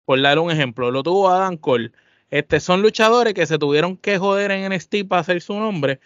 Por 0.04 0.20
dar 0.20 0.38
un 0.38 0.50
ejemplo, 0.50 0.90
lo 0.90 1.02
tuvo 1.02 1.30
Adam 1.30 1.56
Cole 1.56 1.92
este, 2.32 2.60
son 2.60 2.80
luchadores 2.80 3.34
que 3.34 3.46
se 3.46 3.58
tuvieron 3.58 3.98
que 3.98 4.16
joder 4.16 4.50
en 4.52 4.72
NXT 4.72 5.06
para 5.06 5.20
hacer 5.20 5.42
su 5.42 5.52
nombre. 5.52 6.00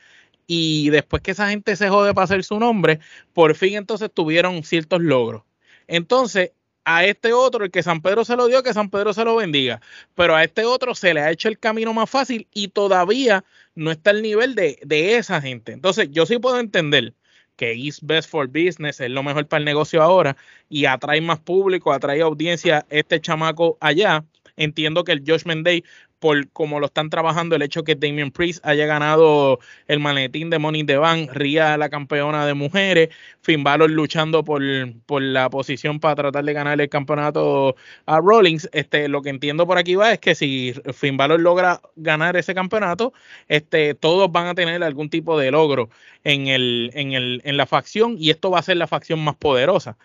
Y 0.48 0.90
después 0.90 1.22
que 1.22 1.30
esa 1.30 1.48
gente 1.50 1.76
se 1.76 1.88
jode 1.88 2.14
para 2.14 2.24
hacer 2.24 2.42
su 2.42 2.58
nombre, 2.58 2.98
por 3.32 3.54
fin 3.54 3.76
entonces 3.76 4.10
tuvieron 4.12 4.64
ciertos 4.64 5.00
logros. 5.00 5.44
Entonces, 5.86 6.50
a 6.84 7.04
este 7.04 7.32
otro, 7.32 7.64
el 7.64 7.70
que 7.70 7.84
San 7.84 8.02
Pedro 8.02 8.24
se 8.24 8.36
lo 8.36 8.48
dio, 8.48 8.64
que 8.64 8.74
San 8.74 8.90
Pedro 8.90 9.12
se 9.14 9.24
lo 9.24 9.36
bendiga. 9.36 9.80
Pero 10.16 10.34
a 10.34 10.42
este 10.42 10.64
otro 10.64 10.96
se 10.96 11.14
le 11.14 11.20
ha 11.20 11.30
hecho 11.30 11.48
el 11.48 11.60
camino 11.60 11.94
más 11.94 12.10
fácil 12.10 12.48
y 12.52 12.68
todavía 12.68 13.44
no 13.76 13.92
está 13.92 14.10
al 14.10 14.20
nivel 14.20 14.56
de, 14.56 14.80
de 14.84 15.16
esa 15.16 15.40
gente. 15.40 15.72
Entonces, 15.72 16.08
yo 16.10 16.26
sí 16.26 16.38
puedo 16.38 16.58
entender 16.58 17.14
que 17.56 17.72
is 17.74 18.00
best 18.02 18.28
for 18.28 18.48
business, 18.48 19.00
es 19.00 19.10
lo 19.10 19.22
mejor 19.22 19.46
para 19.46 19.60
el 19.60 19.64
negocio 19.64 20.02
ahora 20.02 20.36
y 20.68 20.86
atrae 20.86 21.20
más 21.20 21.38
público, 21.38 21.92
atrae 21.92 22.20
audiencia 22.20 22.84
este 22.90 23.20
chamaco 23.20 23.78
allá. 23.80 24.24
Entiendo 24.56 25.04
que 25.04 25.12
el 25.12 25.22
Josh 25.26 25.42
Day 25.44 25.84
por 26.18 26.48
como 26.50 26.80
lo 26.80 26.86
están 26.86 27.10
trabajando, 27.10 27.56
el 27.56 27.62
hecho 27.62 27.84
que 27.84 27.94
Damien 27.94 28.30
Priest 28.30 28.64
haya 28.66 28.86
ganado 28.86 29.58
el 29.86 30.00
maletín 30.00 30.50
de 30.50 30.58
Money 30.58 30.84
the 30.84 30.96
Bank, 30.96 31.30
Ria 31.32 31.76
la 31.76 31.88
campeona 31.88 32.46
de 32.46 32.54
mujeres, 32.54 33.10
Finn 33.42 33.64
Balor 33.64 33.90
luchando 33.90 34.44
por, 34.44 34.62
por, 35.06 35.22
la 35.22 35.50
posición 35.50 36.00
para 36.00 36.16
tratar 36.16 36.44
de 36.44 36.52
ganar 36.52 36.80
el 36.80 36.88
campeonato 36.88 37.76
a 38.06 38.20
Rollins. 38.20 38.68
Este, 38.72 39.08
lo 39.08 39.22
que 39.22 39.30
entiendo 39.30 39.66
por 39.66 39.78
aquí 39.78 39.94
va 39.94 40.12
es 40.12 40.18
que 40.18 40.34
si 40.34 40.74
Finn 40.94 41.16
Balor 41.16 41.40
logra 41.40 41.80
ganar 41.96 42.36
ese 42.36 42.54
campeonato, 42.54 43.12
este, 43.48 43.94
todos 43.94 44.30
van 44.32 44.46
a 44.46 44.54
tener 44.54 44.82
algún 44.82 45.10
tipo 45.10 45.38
de 45.38 45.50
logro 45.50 45.90
en, 46.24 46.48
el, 46.48 46.90
en, 46.94 47.12
el, 47.12 47.42
en 47.44 47.56
la 47.56 47.66
facción 47.66 48.16
y 48.18 48.30
esto 48.30 48.50
va 48.50 48.60
a 48.60 48.62
ser 48.62 48.76
la 48.78 48.86
facción 48.86 49.20
más 49.20 49.36
poderosa 49.36 49.96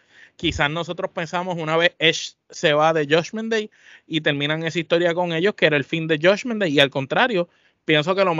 quizás 0.41 0.71
nosotros 0.71 1.11
pensamos 1.11 1.55
una 1.59 1.77
vez 1.77 1.93
Edge 1.99 2.33
se 2.49 2.73
va 2.73 2.93
de 2.93 3.05
Judgment 3.05 3.51
Day 3.51 3.69
y 4.07 4.21
terminan 4.21 4.63
esa 4.63 4.79
historia 4.79 5.13
con 5.13 5.33
ellos, 5.33 5.53
que 5.53 5.67
era 5.67 5.77
el 5.77 5.83
fin 5.83 6.07
de 6.07 6.17
Judgment 6.17 6.59
Day, 6.59 6.73
y 6.73 6.79
al 6.79 6.89
contrario, 6.89 7.47
pienso 7.85 8.15
que 8.15 8.25
lo 8.25 8.35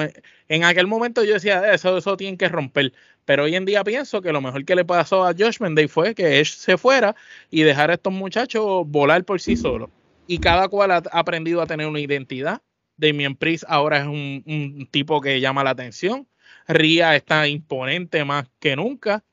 en 0.48 0.64
aquel 0.64 0.88
momento 0.88 1.24
yo 1.24 1.36
decía, 1.36 1.72
eso, 1.72 1.96
eso 1.96 2.18
tienen 2.18 2.40
que 2.40 2.50
romper, 2.50 2.92
pero 3.24 3.44
hoy 3.44 3.54
en 3.56 3.66
día 3.66 3.84
pienso 3.84 4.20
que 4.20 4.32
lo 4.32 4.42
mejor 4.42 4.66
que 4.66 4.76
le 4.76 4.84
pasó 4.84 5.24
a 5.28 5.34
Judgment 5.34 5.76
Day 5.76 5.88
fue 5.88 6.16
que 6.16 6.40
Edge 6.40 6.54
se 6.54 6.76
fuera 6.76 7.16
y 7.52 7.62
dejar 7.62 7.92
a 7.92 7.94
estos 7.94 8.12
muchachos 8.12 8.82
volar 8.88 9.24
por 9.24 9.40
sí 9.40 9.56
solos. 9.56 9.92
Y 10.26 10.40
cada 10.40 10.70
cual 10.70 10.90
ha 10.90 11.04
aprendido 11.12 11.62
a 11.62 11.68
tener 11.68 11.86
una 11.86 12.00
identidad. 12.00 12.64
Damien 12.98 13.36
Priest 13.36 13.64
ahora 13.68 14.00
es 14.00 14.08
un, 14.08 14.44
un 14.48 14.88
tipo 14.90 15.22
que 15.22 15.40
llama 15.40 15.64
la 15.64 15.72
atención. 15.72 16.28
Ria 16.68 17.16
está 17.16 17.48
imponente 17.48 18.26
más 18.26 18.48
que 18.60 18.76
nunca. 18.76 19.24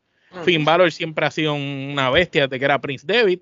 Finn 0.44 0.64
Balor 0.64 0.92
siempre 0.92 1.26
ha 1.26 1.30
sido 1.30 1.54
una 1.54 2.10
bestia 2.10 2.46
desde 2.46 2.58
que 2.58 2.64
era 2.64 2.80
Prince 2.80 3.06
David. 3.06 3.40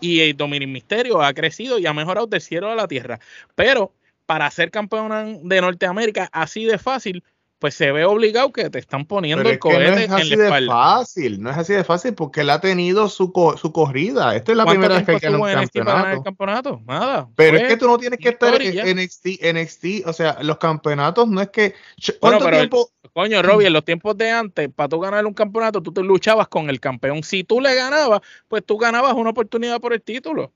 Y 0.00 0.20
el 0.20 0.36
Dominic 0.36 0.68
Mysterio 0.68 1.22
ha 1.22 1.32
crecido 1.32 1.78
y 1.78 1.86
ha 1.86 1.92
mejorado 1.92 2.26
del 2.26 2.40
cielo 2.40 2.70
a 2.70 2.74
la 2.74 2.88
tierra. 2.88 3.20
Pero 3.54 3.92
para 4.26 4.50
ser 4.50 4.70
campeón 4.70 5.48
de 5.48 5.60
Norteamérica 5.60 6.28
así 6.32 6.64
de 6.64 6.78
fácil, 6.78 7.22
pues 7.62 7.76
se 7.76 7.92
ve 7.92 8.04
obligado 8.04 8.52
que 8.52 8.68
te 8.70 8.80
están 8.80 9.04
poniendo 9.04 9.48
el 9.48 9.60
cohete 9.60 9.90
no 9.90 9.96
es 9.98 10.10
así 10.10 10.34
de 10.34 10.48
fácil, 10.66 11.40
no 11.40 11.48
es 11.48 11.56
así 11.56 11.72
de 11.72 11.84
fácil 11.84 12.12
porque 12.12 12.40
él 12.40 12.50
ha 12.50 12.60
tenido 12.60 13.08
su, 13.08 13.32
su 13.56 13.72
corrida. 13.72 14.34
Esta 14.34 14.50
es 14.50 14.58
la 14.58 14.66
primera 14.66 14.96
vez 14.96 15.06
que 15.06 15.18
gana 15.20 15.38
un 15.38 15.52
campeonato. 15.52 16.10
el 16.10 16.22
campeonato. 16.24 16.80
Nada. 16.84 17.28
Pero 17.36 17.58
es 17.58 17.68
que 17.68 17.76
tú 17.76 17.86
no 17.86 17.98
tienes 17.98 18.18
que 18.18 18.30
estar 18.30 18.60
en 18.60 18.98
NXT, 18.98 19.26
NXT, 19.54 20.08
o 20.08 20.12
sea, 20.12 20.38
los 20.42 20.58
campeonatos 20.58 21.28
no 21.28 21.40
es 21.40 21.50
que 21.50 21.74
¿cuánto 22.18 22.50
tiempo? 22.50 22.90
Coño, 23.12 23.42
Robbie, 23.42 23.66
en 23.66 23.72
los 23.72 23.84
tiempos 23.84 24.16
de 24.16 24.30
antes, 24.30 24.68
para 24.74 24.88
tú 24.88 25.00
ganar 25.00 25.26
un 25.26 25.34
campeonato, 25.34 25.82
tú 25.82 25.92
te 25.92 26.02
luchabas 26.02 26.48
con 26.48 26.70
el 26.70 26.80
campeón. 26.80 27.22
Si 27.22 27.44
tú 27.44 27.60
le 27.60 27.74
ganabas, 27.74 28.20
pues 28.48 28.64
tú 28.64 28.78
ganabas 28.78 29.14
una 29.14 29.30
oportunidad 29.30 29.80
por 29.80 29.92
el 29.92 30.02
título. 30.02 30.52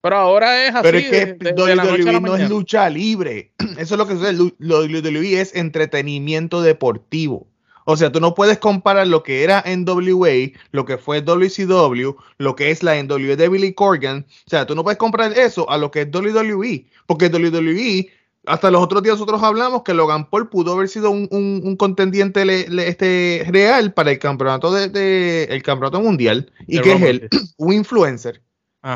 Pero 0.00 0.16
ahora 0.16 0.64
es 0.64 0.74
así. 0.74 0.82
Pero 0.82 0.98
es 0.98 1.08
que 1.08 1.36
WWE 1.54 2.20
no 2.20 2.36
es 2.36 2.48
lucha 2.48 2.88
libre. 2.88 3.52
Eso 3.78 3.94
es 3.94 3.98
lo 3.98 4.06
que 4.06 4.14
sucede. 4.14 4.52
WWE 4.60 5.40
es 5.40 5.54
entretenimiento 5.54 6.62
deportivo. 6.62 7.48
O 7.90 7.96
sea, 7.96 8.12
tú 8.12 8.20
no 8.20 8.34
puedes 8.34 8.58
comparar 8.58 9.06
lo 9.06 9.22
que 9.22 9.42
era 9.44 9.64
NWA, 9.66 10.52
lo 10.72 10.84
que 10.84 10.98
fue 10.98 11.22
WCW, 11.22 12.16
lo 12.36 12.54
que 12.54 12.70
es 12.70 12.82
la 12.82 13.02
NWA 13.02 13.34
de 13.34 13.48
Billy 13.48 13.72
Corgan. 13.72 14.26
O 14.46 14.50
sea, 14.50 14.66
tú 14.66 14.74
no 14.74 14.84
puedes 14.84 14.98
comparar 14.98 15.32
eso 15.32 15.70
a 15.70 15.78
lo 15.78 15.90
que 15.90 16.02
es 16.02 16.08
WWE. 16.12 16.84
Porque 17.06 17.28
WWE, 17.28 18.10
hasta 18.46 18.70
los 18.70 18.82
otros 18.82 19.02
días 19.02 19.16
nosotros 19.16 19.42
hablamos 19.42 19.82
que 19.82 19.94
Logan 19.94 20.28
Paul 20.28 20.48
pudo 20.48 20.72
haber 20.72 20.88
sido 20.88 21.10
un, 21.10 21.76
contendiente 21.76 22.44
este, 22.88 23.44
real 23.48 23.92
para 23.92 24.10
el 24.10 24.18
campeonato 24.18 24.72
de, 24.72 25.44
el 25.44 25.62
campeonato 25.62 26.00
mundial. 26.00 26.50
¿Y 26.66 26.80
que 26.80 26.92
es 26.92 27.02
él? 27.02 27.28
un 27.58 27.72
influencer. 27.72 28.42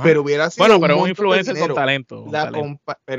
Pero 0.02 0.22
hubiera 0.22 0.48
sido 0.48 0.66
bueno, 0.66 0.80
pero 0.80 1.02
un 1.02 1.08
influencer 1.08 1.58
con 1.58 1.74
talento. 1.74 2.24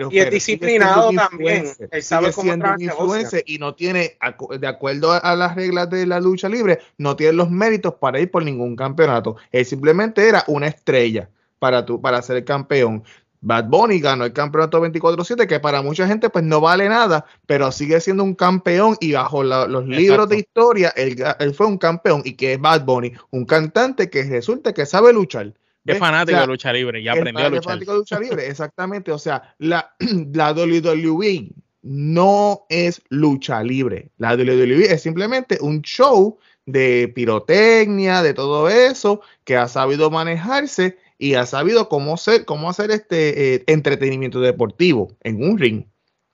y 0.10 0.18
es 0.18 0.32
disciplinado 0.32 1.12
también. 1.12 1.68
Él 1.92 2.04
sabe 2.04 2.32
siendo 2.32 2.72
un 2.72 2.82
influencer 2.82 3.44
y 3.46 3.58
no 3.58 3.76
tiene, 3.76 4.18
de 4.60 4.68
acuerdo 4.68 5.12
a, 5.12 5.36
las 5.36 5.56
reglas 5.56 5.90
de 5.90 6.08
la 6.08 6.20
lucha 6.20 6.48
libre, 6.48 6.80
no 6.98 7.16
tiene 7.16 7.34
los 7.34 7.52
méritos 7.52 7.96
para 7.96 8.20
ir 8.20 8.32
por 8.32 8.44
ningún 8.44 8.76
campeonato. 8.76 9.36
Él 9.52 9.66
simplemente 9.66 10.28
era 10.28 10.46
una 10.48 10.68
estrella 10.68 11.30
para, 11.60 11.86
tu, 11.86 12.02
para 12.02 12.22
ser 12.22 12.44
campeón. 12.46 13.04
Bad 13.44 13.66
Bunny 13.66 14.00
ganó 14.00 14.24
el 14.24 14.32
campeonato 14.32 14.82
24-7, 14.82 15.46
que 15.48 15.60
para 15.60 15.82
mucha 15.82 16.08
gente 16.08 16.30
pues 16.30 16.46
no 16.46 16.62
vale 16.62 16.88
nada, 16.88 17.26
pero 17.46 17.72
sigue 17.72 18.00
siendo 18.00 18.24
un 18.24 18.36
campeón 18.36 18.96
y 19.02 19.12
bajo 19.12 19.44
los 19.44 19.86
libros 19.86 20.30
de 20.30 20.40
historia, 20.40 20.94
él, 20.96 21.22
él, 21.40 21.54
fue 21.54 21.68
un 21.68 21.78
campeón 21.78 22.22
y 22.24 22.34
que 22.34 22.54
es 22.54 22.62
Bad 22.62 22.86
Bunny, 22.86 23.12
un 23.32 23.46
cantante 23.46 24.10
que 24.10 24.24
resulta 24.24 24.74
que 24.74 24.86
sabe 24.86 25.12
luchar. 25.12 25.54
Es 25.86 26.00
fanático 26.00 26.40
de 26.40 26.48
lucha 26.48 26.72
libre 26.72 27.02
y 27.02 27.08
aprendió 27.10 27.46
a 27.46 27.50
luchar. 27.50 27.60
Es 27.60 27.66
fanático 27.66 27.92
de 27.92 27.98
lucha 27.98 28.20
libre, 28.20 28.48
exactamente. 28.48 29.12
O 29.12 29.20
sea, 29.20 29.54
la, 29.58 29.94
la 30.34 30.54
WWE 30.54 31.50
no 31.82 32.66
es 32.70 33.02
lucha 33.10 33.62
libre. 33.62 34.10
La 34.18 34.36
WWE 34.36 34.94
es 34.94 35.02
simplemente 35.02 35.58
un 35.60 35.82
show 35.82 36.38
de 36.66 37.12
pirotecnia, 37.14 38.24
de 38.24 38.34
todo 38.34 38.70
eso, 38.70 39.22
que 39.44 39.58
ha 39.58 39.68
sabido 39.68 40.10
manejarse 40.10 40.98
y 41.24 41.36
ha 41.36 41.46
sabido 41.46 41.88
cómo, 41.88 42.18
ser, 42.18 42.44
cómo 42.44 42.70
hacer 42.70 42.92
este 42.92 43.56
eh, 43.56 43.64
entretenimiento 43.68 44.42
deportivo 44.42 45.16
en 45.22 45.42
un 45.42 45.58
ring. 45.58 45.86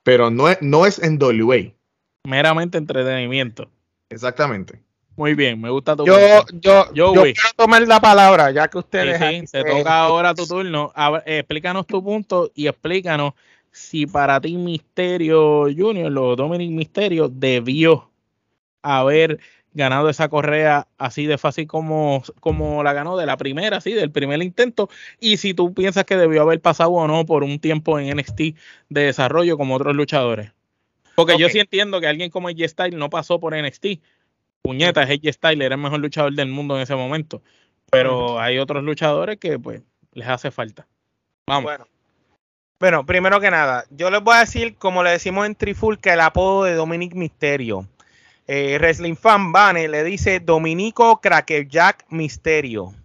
Pero 0.02 0.32
no 0.32 0.50
es, 0.50 0.58
no 0.62 0.88
es 0.88 0.98
en 0.98 1.22
WWE. 1.22 1.76
Meramente 2.24 2.80
entretenimiento. 2.80 3.70
Exactamente. 4.10 4.82
Muy 5.16 5.36
bien, 5.36 5.62
me 5.62 5.70
gusta 5.70 5.96
tu 5.96 6.08
Yo, 6.08 6.18
yo, 6.54 6.92
yo, 6.92 7.14
quiero 7.14 7.36
tomar 7.56 7.88
la 7.88 8.00
palabra, 8.00 8.50
ya 8.50 8.68
que 8.68 8.80
ustedes. 8.80 9.20
Sí, 9.20 9.52
te 9.52 9.64
toca 9.64 10.00
ahora 10.00 10.34
tu 10.34 10.48
turno. 10.48 10.92
explícanos 11.24 11.86
tu 11.86 12.04
punto 12.04 12.50
y 12.56 12.66
explícanos 12.66 13.34
si 13.72 14.08
para 14.08 14.42
ti 14.42 14.56
Misterio 14.56 15.66
Junior, 15.66 16.12
lo 16.12 16.36
Dominic 16.36 16.72
Misterio, 16.72 17.30
debió 17.30 18.10
haber 18.82 19.40
ganado 19.80 20.10
esa 20.10 20.30
correa 20.30 20.88
así 21.00 21.26
de 21.26 21.40
fácil 21.40 21.66
como, 21.66 22.22
como 22.40 22.84
la 22.84 22.94
ganó 22.94 23.18
de 23.18 23.26
la 23.26 23.38
primera, 23.38 23.78
así 23.78 23.94
del 23.94 24.12
primer 24.12 24.44
intento, 24.44 24.90
y 25.20 25.38
si 25.38 25.56
tú 25.56 25.74
piensas 25.74 26.06
que 26.06 26.18
debió 26.18 26.44
haber 26.44 26.62
pasado 26.62 26.92
o 26.92 27.08
no 27.08 27.26
por 27.26 27.44
un 27.44 27.60
tiempo 27.60 27.98
en 27.98 28.16
NXT 28.16 28.40
de 28.90 29.02
desarrollo 29.02 29.58
como 29.58 29.76
otros 29.76 29.96
luchadores. 29.96 30.52
Porque 31.16 31.38
yo 31.38 31.50
sí 31.50 31.60
entiendo 31.60 32.00
que 32.00 32.08
alguien 32.08 32.30
como 32.30 32.48
AJ 32.50 32.68
Styles 32.68 33.00
no 33.00 33.10
pasó 33.10 33.40
por 33.40 33.60
NXT, 33.60 33.86
puñetas, 34.62 35.10
AJ 35.10 35.34
Styles 35.34 35.66
era 35.66 35.76
el 35.76 35.82
mejor 35.82 36.00
luchador 36.00 36.34
del 36.34 36.50
mundo 36.50 36.76
en 36.76 36.84
ese 36.84 36.96
momento. 36.96 37.42
Pero 37.90 38.40
hay 38.40 38.60
otros 38.60 38.84
luchadores 38.84 39.38
que 39.38 39.58
pues 39.58 39.82
les 40.14 40.28
hace 40.28 40.52
falta. 40.52 40.86
Vamos. 41.48 41.64
Bueno. 41.64 41.88
Bueno, 42.80 43.06
primero 43.06 43.42
que 43.42 43.52
nada, 43.52 43.84
yo 43.90 44.10
les 44.10 44.22
voy 44.22 44.38
a 44.38 44.40
decir, 44.40 44.76
como 44.76 45.04
le 45.04 45.10
decimos 45.10 45.46
en 45.46 45.54
Triful, 45.54 46.00
que 46.00 46.12
el 46.12 46.22
apodo 46.22 46.64
de 46.64 46.76
Dominic 46.76 47.14
Misterio. 47.14 47.86
Eh, 48.52 48.80
Wrestling 48.80 49.16
Fan 49.16 49.52
Bane 49.52 49.88
le 49.88 50.04
dice 50.04 50.40
Dominico 50.40 51.22
Crackerjack 51.22 52.06
Misterio. 52.10 52.96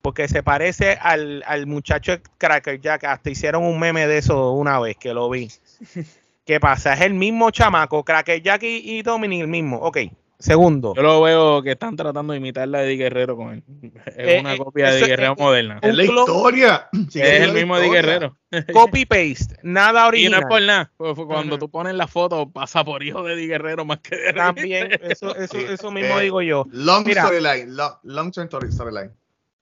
Porque 0.00 0.28
se 0.28 0.42
parece 0.42 0.92
al, 0.98 1.44
al 1.46 1.66
muchacho 1.66 2.14
Crackerjack. 2.38 3.04
Hasta 3.04 3.28
hicieron 3.28 3.64
un 3.64 3.78
meme 3.78 4.06
de 4.06 4.16
eso 4.16 4.52
una 4.52 4.80
vez 4.80 4.96
que 4.96 5.12
lo 5.12 5.28
vi. 5.28 5.50
¿Qué 6.46 6.58
pasa? 6.58 6.94
Es 6.94 7.02
el 7.02 7.12
mismo 7.12 7.50
chamaco. 7.50 8.02
Crackerjack 8.02 8.62
y, 8.62 8.98
y 8.98 9.02
Dominic 9.02 9.42
el 9.42 9.48
mismo. 9.48 9.76
Ok. 9.76 9.98
Segundo. 10.44 10.92
Yo 10.94 11.00
lo 11.00 11.22
veo 11.22 11.62
que 11.62 11.70
están 11.70 11.96
tratando 11.96 12.34
de 12.34 12.38
imitar 12.38 12.68
la 12.68 12.80
de 12.80 12.88
Eddie 12.88 12.96
Guerrero 12.98 13.34
con 13.34 13.54
él. 13.54 13.62
Es 14.04 14.14
eh, 14.14 14.40
una 14.40 14.52
eh, 14.52 14.58
copia 14.58 14.90
de 14.90 14.98
Eddie 14.98 15.06
Guerrero 15.06 15.36
moderna. 15.36 15.78
Es 15.80 15.94
la 15.94 16.04
historia. 16.04 16.88
es 16.92 17.16
el 17.16 17.54
mismo 17.54 17.78
Eddie 17.78 17.90
Guerrero. 17.90 18.36
Copy 18.74 19.06
paste, 19.06 19.56
nada 19.62 20.06
original. 20.06 20.24
Y 20.24 20.28
no 20.28 20.38
es 20.38 20.44
por 20.46 20.62
nada. 20.62 20.92
Cuando 21.26 21.58
tú 21.58 21.70
pones 21.70 21.94
la 21.94 22.06
foto, 22.06 22.50
pasa 22.50 22.84
por 22.84 23.02
hijo 23.02 23.22
de 23.22 23.32
Eddie 23.32 23.46
Guerrero 23.46 23.86
más 23.86 24.00
que 24.00 24.16
de 24.16 24.32
También, 24.34 24.90
eso, 25.00 25.34
eso, 25.34 25.56
eso 25.56 25.90
mismo 25.90 26.18
digo 26.18 26.42
yo. 26.42 26.66
Long 26.72 27.08
storyline. 27.08 27.74
Long, 28.02 28.30
term 28.30 28.70
storyline. 28.70 29.12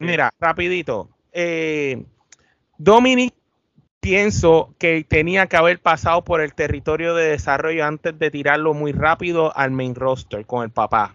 Mira, 0.00 0.34
rapidito. 0.40 1.10
Eh, 1.32 2.04
Dominic 2.76 3.32
pienso 4.02 4.74
que 4.80 5.04
tenía 5.04 5.46
que 5.46 5.56
haber 5.56 5.78
pasado 5.78 6.24
por 6.24 6.40
el 6.40 6.54
territorio 6.54 7.14
de 7.14 7.26
desarrollo 7.26 7.86
antes 7.86 8.18
de 8.18 8.32
tirarlo 8.32 8.74
muy 8.74 8.90
rápido 8.90 9.56
al 9.56 9.70
main 9.70 9.94
roster 9.94 10.44
con 10.44 10.64
el 10.64 10.70
papá. 10.70 11.14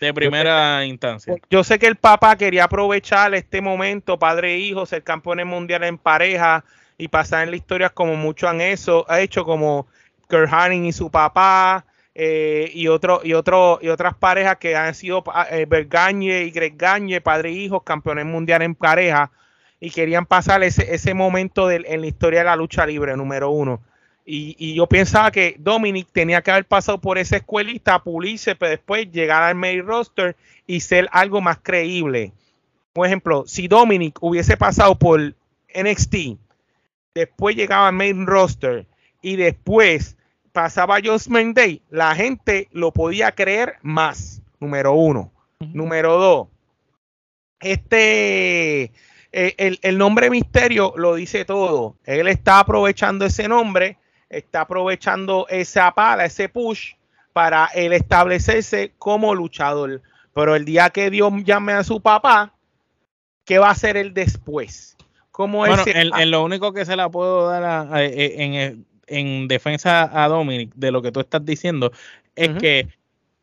De 0.00 0.14
primera 0.14 0.84
instancia. 0.84 1.34
Yo 1.50 1.64
sé 1.64 1.80
que 1.80 1.88
el 1.88 1.96
papá 1.96 2.36
quería 2.36 2.64
aprovechar 2.64 3.34
este 3.34 3.60
momento, 3.60 4.16
padre 4.16 4.54
e 4.54 4.58
hijo, 4.58 4.86
ser 4.86 5.02
campeones 5.02 5.46
mundiales 5.46 5.88
en 5.88 5.98
pareja 5.98 6.64
y 6.96 7.08
pasar 7.08 7.42
en 7.42 7.50
la 7.50 7.56
historia 7.56 7.90
como 7.90 8.14
muchos 8.14 8.48
han 8.48 8.60
eso, 8.60 9.04
ha 9.08 9.20
hecho 9.20 9.44
como 9.44 9.88
Kurt 10.28 10.52
Hanning 10.52 10.84
y 10.84 10.92
su 10.92 11.10
papá, 11.10 11.84
eh, 12.14 12.70
y 12.74 12.86
otro, 12.86 13.22
y 13.24 13.34
otro, 13.34 13.80
y 13.82 13.88
otras 13.88 14.14
parejas 14.14 14.58
que 14.58 14.76
han 14.76 14.94
sido 14.94 15.24
eh, 15.50 15.66
Bergañe 15.68 16.44
y 16.44 16.52
Greg 16.52 16.76
Gagne, 16.76 17.20
padre 17.20 17.48
e 17.48 17.54
hijo, 17.54 17.80
campeones 17.80 18.24
mundiales 18.24 18.66
en 18.66 18.76
pareja 18.76 19.32
y 19.80 19.90
querían 19.90 20.26
pasar 20.26 20.62
ese, 20.62 20.94
ese 20.94 21.14
momento 21.14 21.70
en 21.70 22.00
la 22.00 22.06
historia 22.06 22.40
de 22.40 22.46
la 22.46 22.56
lucha 22.56 22.86
libre, 22.86 23.16
número 23.16 23.50
uno. 23.50 23.80
Y, 24.30 24.74
yo 24.74 24.86
pensaba 24.86 25.30
que 25.30 25.56
Dominic 25.58 26.08
tenía 26.12 26.42
que 26.42 26.50
haber 26.50 26.66
pasado 26.66 27.00
por 27.00 27.16
esa 27.16 27.38
escuelita, 27.38 28.02
pulirse, 28.02 28.54
pero 28.54 28.72
después 28.72 29.10
llegar 29.10 29.42
al 29.42 29.54
main 29.54 29.86
roster 29.86 30.36
y 30.66 30.80
ser 30.80 31.08
algo 31.12 31.40
más 31.40 31.60
creíble. 31.62 32.32
Por 32.92 33.06
ejemplo, 33.06 33.44
si 33.46 33.68
Dominic 33.68 34.18
hubiese 34.20 34.58
pasado 34.58 34.98
por 34.98 35.18
NXT, 35.74 36.36
después 37.14 37.56
llegaba 37.56 37.88
al 37.88 37.94
main 37.94 38.26
roster 38.26 38.84
y 39.22 39.36
después 39.36 40.18
pasaba 40.52 40.96
a 40.96 41.00
Judgment 41.00 41.56
Day, 41.56 41.80
la 41.88 42.14
gente 42.14 42.68
lo 42.70 42.92
podía 42.92 43.32
creer 43.32 43.76
más. 43.80 44.42
Número 44.60 44.92
uno. 44.92 45.32
Número 45.58 46.18
dos. 46.18 46.48
Este 47.60 48.92
eh, 49.32 49.78
el, 49.82 49.98
nombre 49.98 50.30
Misterio 50.30 50.94
lo 50.96 51.14
dice 51.14 51.44
todo. 51.44 51.96
Él 52.04 52.28
está 52.28 52.60
aprovechando 52.60 53.26
ese 53.26 53.48
nombre, 53.48 53.98
está 54.30 54.62
aprovechando 54.62 55.46
esa 55.48 55.92
pala, 55.92 56.24
ese 56.24 56.48
push 56.48 56.94
para 57.32 57.66
él 57.66 57.92
establecerse 57.92 58.92
como 58.98 59.34
luchador. 59.34 60.02
Pero 60.34 60.56
el 60.56 60.64
día 60.64 60.90
que 60.90 61.10
Dios 61.10 61.32
llame 61.44 61.72
a 61.72 61.84
su 61.84 62.00
papá, 62.00 62.54
¿qué 63.44 63.58
va 63.58 63.68
a 63.68 63.72
hacer 63.72 63.96
él 63.96 64.14
después? 64.14 64.96
¿Cómo 65.30 65.58
bueno, 65.58 65.84
en, 65.86 66.30
lo 66.30 66.42
único 66.42 66.72
que 66.72 66.84
se 66.84 66.96
la 66.96 67.08
puedo 67.08 67.48
dar 67.48 67.86
en, 68.00 69.48
defensa 69.48 70.10
a 70.12 70.28
Dominic 70.28 70.72
de 70.74 70.90
lo 70.90 71.00
que 71.00 71.12
tú 71.12 71.20
estás 71.20 71.44
diciendo 71.44 71.92
es 72.34 72.50
que 72.58 72.88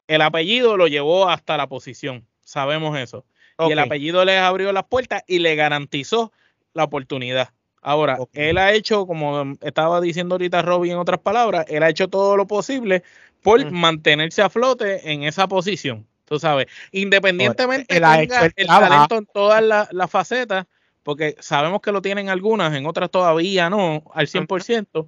el 0.07 0.21
apellido 0.21 0.77
lo 0.77 0.87
llevó 0.87 1.29
hasta 1.29 1.57
la 1.57 1.67
posición. 1.67 2.25
Sabemos 2.43 2.97
eso. 2.97 3.25
Y 3.59 3.71
el 3.71 3.79
apellido 3.79 4.25
le 4.25 4.37
abrió 4.37 4.71
las 4.71 4.85
puertas 4.85 5.23
y 5.27 5.39
le 5.39 5.55
garantizó 5.55 6.31
la 6.73 6.83
oportunidad. 6.83 7.49
Ahora, 7.81 8.17
él 8.33 8.57
ha 8.57 8.73
hecho, 8.73 9.05
como 9.05 9.53
estaba 9.61 10.01
diciendo 10.01 10.35
ahorita 10.35 10.63
Robbie 10.63 10.91
en 10.91 10.97
otras 10.97 11.19
palabras, 11.19 11.65
él 11.69 11.83
ha 11.83 11.89
hecho 11.89 12.07
todo 12.07 12.35
lo 12.35 12.47
posible 12.47 13.03
por 13.43 13.69
mantenerse 13.71 14.41
a 14.41 14.49
flote 14.49 15.11
en 15.11 15.23
esa 15.23 15.47
posición. 15.47 16.07
Tú 16.25 16.39
sabes, 16.39 16.65
independientemente 16.91 17.93
de 17.93 18.01
tenga 18.01 18.45
el 18.55 18.67
talento 18.67 19.17
en 19.17 19.27
todas 19.27 19.63
las 19.63 20.09
facetas, 20.09 20.65
porque 21.03 21.35
sabemos 21.39 21.81
que 21.81 21.91
lo 21.91 22.01
tienen 22.01 22.29
algunas, 22.29 22.73
en 22.73 22.87
otras 22.87 23.11
todavía 23.11 23.69
no, 23.69 24.03
al 24.15 24.25
100%. 24.25 25.07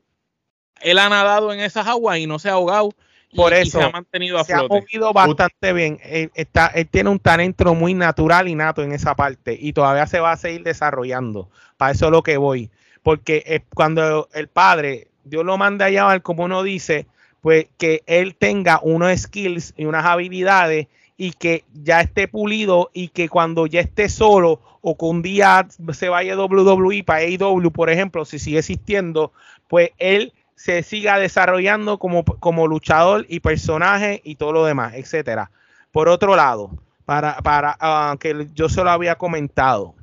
Él 0.81 0.99
ha 0.99 1.09
nadado 1.09 1.51
en 1.51 1.59
esas 1.59 1.87
aguas 1.87 2.19
y 2.19 2.27
no 2.27 2.37
se 2.37 2.49
ha 2.49 2.53
ahogado. 2.53 2.91
Por 3.35 3.53
eso 3.53 3.79
se 3.79 3.85
ha 3.85 3.89
mantenido 3.89 4.37
a 4.39 4.43
se 4.43 4.53
ha 4.53 4.63
movido 4.63 5.11
bastante 5.13 5.73
bien. 5.73 5.99
Él, 6.03 6.31
está, 6.33 6.67
él 6.67 6.87
tiene 6.87 7.09
un 7.09 7.19
talento 7.19 7.75
muy 7.75 7.93
natural 7.93 8.47
y 8.47 8.55
nato 8.55 8.83
en 8.83 8.93
esa 8.93 9.15
parte 9.15 9.57
y 9.59 9.73
todavía 9.73 10.07
se 10.07 10.19
va 10.19 10.31
a 10.31 10.37
seguir 10.37 10.63
desarrollando. 10.63 11.49
Para 11.77 11.91
eso 11.91 12.05
es 12.05 12.11
lo 12.11 12.23
que 12.23 12.37
voy. 12.37 12.71
Porque 13.03 13.43
eh, 13.45 13.61
cuando 13.73 14.29
el 14.33 14.47
padre, 14.47 15.09
Dios 15.23 15.45
lo 15.45 15.57
manda 15.57 15.85
a 15.85 15.89
llamar, 15.89 16.21
como 16.21 16.45
uno 16.45 16.63
dice, 16.63 17.05
pues 17.41 17.67
que 17.77 18.03
él 18.07 18.35
tenga 18.35 18.79
unos 18.81 19.17
skills 19.19 19.73
y 19.77 19.85
unas 19.85 20.05
habilidades 20.05 20.87
y 21.17 21.31
que 21.31 21.65
ya 21.73 22.01
esté 22.01 22.27
pulido 22.27 22.91
y 22.93 23.09
que 23.09 23.27
cuando 23.27 23.65
ya 23.65 23.81
esté 23.81 24.07
solo 24.07 24.61
o 24.81 24.97
que 24.97 25.05
un 25.05 25.21
día 25.21 25.67
se 25.91 26.09
vaya 26.09 26.37
WWE 26.37 27.03
para 27.03 27.21
AEW, 27.21 27.71
por 27.71 27.89
ejemplo, 27.89 28.23
si 28.23 28.39
sigue 28.39 28.59
existiendo, 28.59 29.33
pues 29.67 29.91
él 29.97 30.33
se 30.57 30.81
siga 30.81 31.19
desarrollando 31.19 31.99
como, 31.99 32.25
como 32.25 32.67
luchador 32.67 33.25
y 33.29 33.39
personaje 33.39 34.21
y 34.23 34.35
todo 34.35 34.51
lo 34.51 34.65
demás, 34.65 34.95
etcétera. 34.95 35.51
Por 35.91 36.09
otro 36.09 36.35
lado, 36.35 36.71
para, 37.05 37.37
para 37.41 37.77
ah, 37.79 38.17
que 38.19 38.47
yo 38.53 38.67
se 38.67 38.83
lo 38.83 38.89
había 38.89 39.15
comentado, 39.15 39.93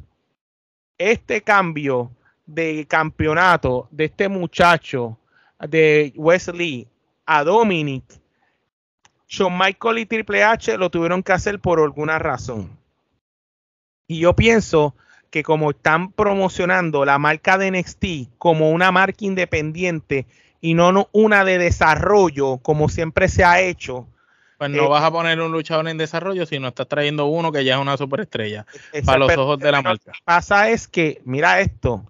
este 0.96 1.42
cambio 1.42 2.12
de 2.46 2.86
campeonato 2.86 3.88
de 3.90 4.04
este 4.04 4.28
muchacho 4.28 5.18
de 5.58 6.12
Wesley 6.16 6.86
a 7.26 7.42
Dominic 7.42 8.04
Shawn 9.26 9.58
Michael 9.58 9.98
y 9.98 10.06
Triple 10.06 10.44
H 10.44 10.78
lo 10.78 10.88
tuvieron 10.88 11.22
que 11.22 11.32
hacer 11.32 11.58
por 11.58 11.80
alguna 11.80 12.20
razón. 12.20 12.70
Y 14.06 14.20
yo 14.20 14.36
pienso 14.36 14.94
que 15.34 15.42
como 15.42 15.70
están 15.70 16.12
promocionando 16.12 17.04
la 17.04 17.18
marca 17.18 17.58
de 17.58 17.68
NXT 17.72 18.38
como 18.38 18.70
una 18.70 18.92
marca 18.92 19.24
independiente 19.24 20.26
y 20.60 20.74
no, 20.74 21.08
una 21.10 21.44
de 21.44 21.58
desarrollo 21.58 22.58
como 22.58 22.88
siempre 22.88 23.26
se 23.26 23.42
ha 23.42 23.60
hecho. 23.60 24.06
Pues 24.58 24.70
no 24.70 24.84
eh, 24.84 24.88
vas 24.88 25.02
a 25.02 25.10
poner 25.10 25.40
un 25.40 25.50
luchador 25.50 25.88
en 25.88 25.98
desarrollo 25.98 26.46
si 26.46 26.60
no 26.60 26.68
estás 26.68 26.86
trayendo 26.86 27.26
uno 27.26 27.50
que 27.50 27.64
ya 27.64 27.74
es 27.74 27.80
una 27.80 27.96
superestrella 27.96 28.64
para 29.04 29.18
los 29.18 29.36
ojos 29.36 29.58
de 29.58 29.72
la 29.72 29.82
marca. 29.82 30.04
Lo 30.06 30.12
que 30.12 30.18
pasa 30.24 30.70
es 30.70 30.86
que, 30.86 31.20
mira 31.24 31.58
esto, 31.58 32.04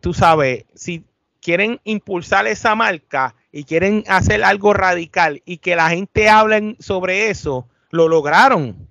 tú 0.00 0.14
sabes, 0.14 0.64
si 0.74 1.04
quieren 1.42 1.78
impulsar 1.84 2.46
esa 2.46 2.74
marca, 2.74 3.34
y 3.52 3.64
quieren 3.64 4.04
hacer 4.06 4.44
algo 4.44 4.72
radical 4.72 5.42
y 5.44 5.58
que 5.58 5.76
la 5.76 5.90
gente 5.90 6.30
hable 6.30 6.76
sobre 6.78 7.28
eso, 7.28 7.66
lo 7.90 8.08
lograron. 8.08 8.88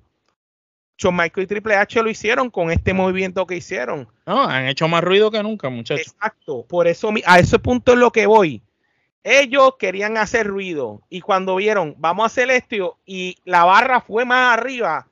Shawn 0.99 1.15
Michael 1.15 1.45
y 1.45 1.47
Triple 1.47 1.75
H 1.75 2.03
lo 2.03 2.09
hicieron 2.09 2.49
con 2.49 2.71
este 2.71 2.93
movimiento 2.93 3.47
que 3.47 3.55
hicieron. 3.55 4.07
No, 4.25 4.43
han 4.43 4.67
hecho 4.67 4.87
más 4.87 5.03
ruido 5.03 5.31
que 5.31 5.41
nunca, 5.41 5.69
muchachos. 5.69 6.07
Exacto, 6.07 6.65
por 6.67 6.87
eso 6.87 7.09
a 7.25 7.39
ese 7.39 7.57
punto 7.57 7.93
es 7.93 7.97
lo 7.97 8.11
que 8.11 8.27
voy. 8.27 8.61
Ellos 9.23 9.75
querían 9.79 10.17
hacer 10.17 10.45
ruido 10.45 11.01
y 11.09 11.21
cuando 11.21 11.55
vieron, 11.55 11.95
vamos 11.97 12.23
a 12.23 12.27
hacer 12.27 12.51
esto 12.51 12.97
y 13.05 13.37
la 13.45 13.63
barra 13.63 14.01
fue 14.01 14.25
más 14.25 14.57
arriba, 14.57 15.07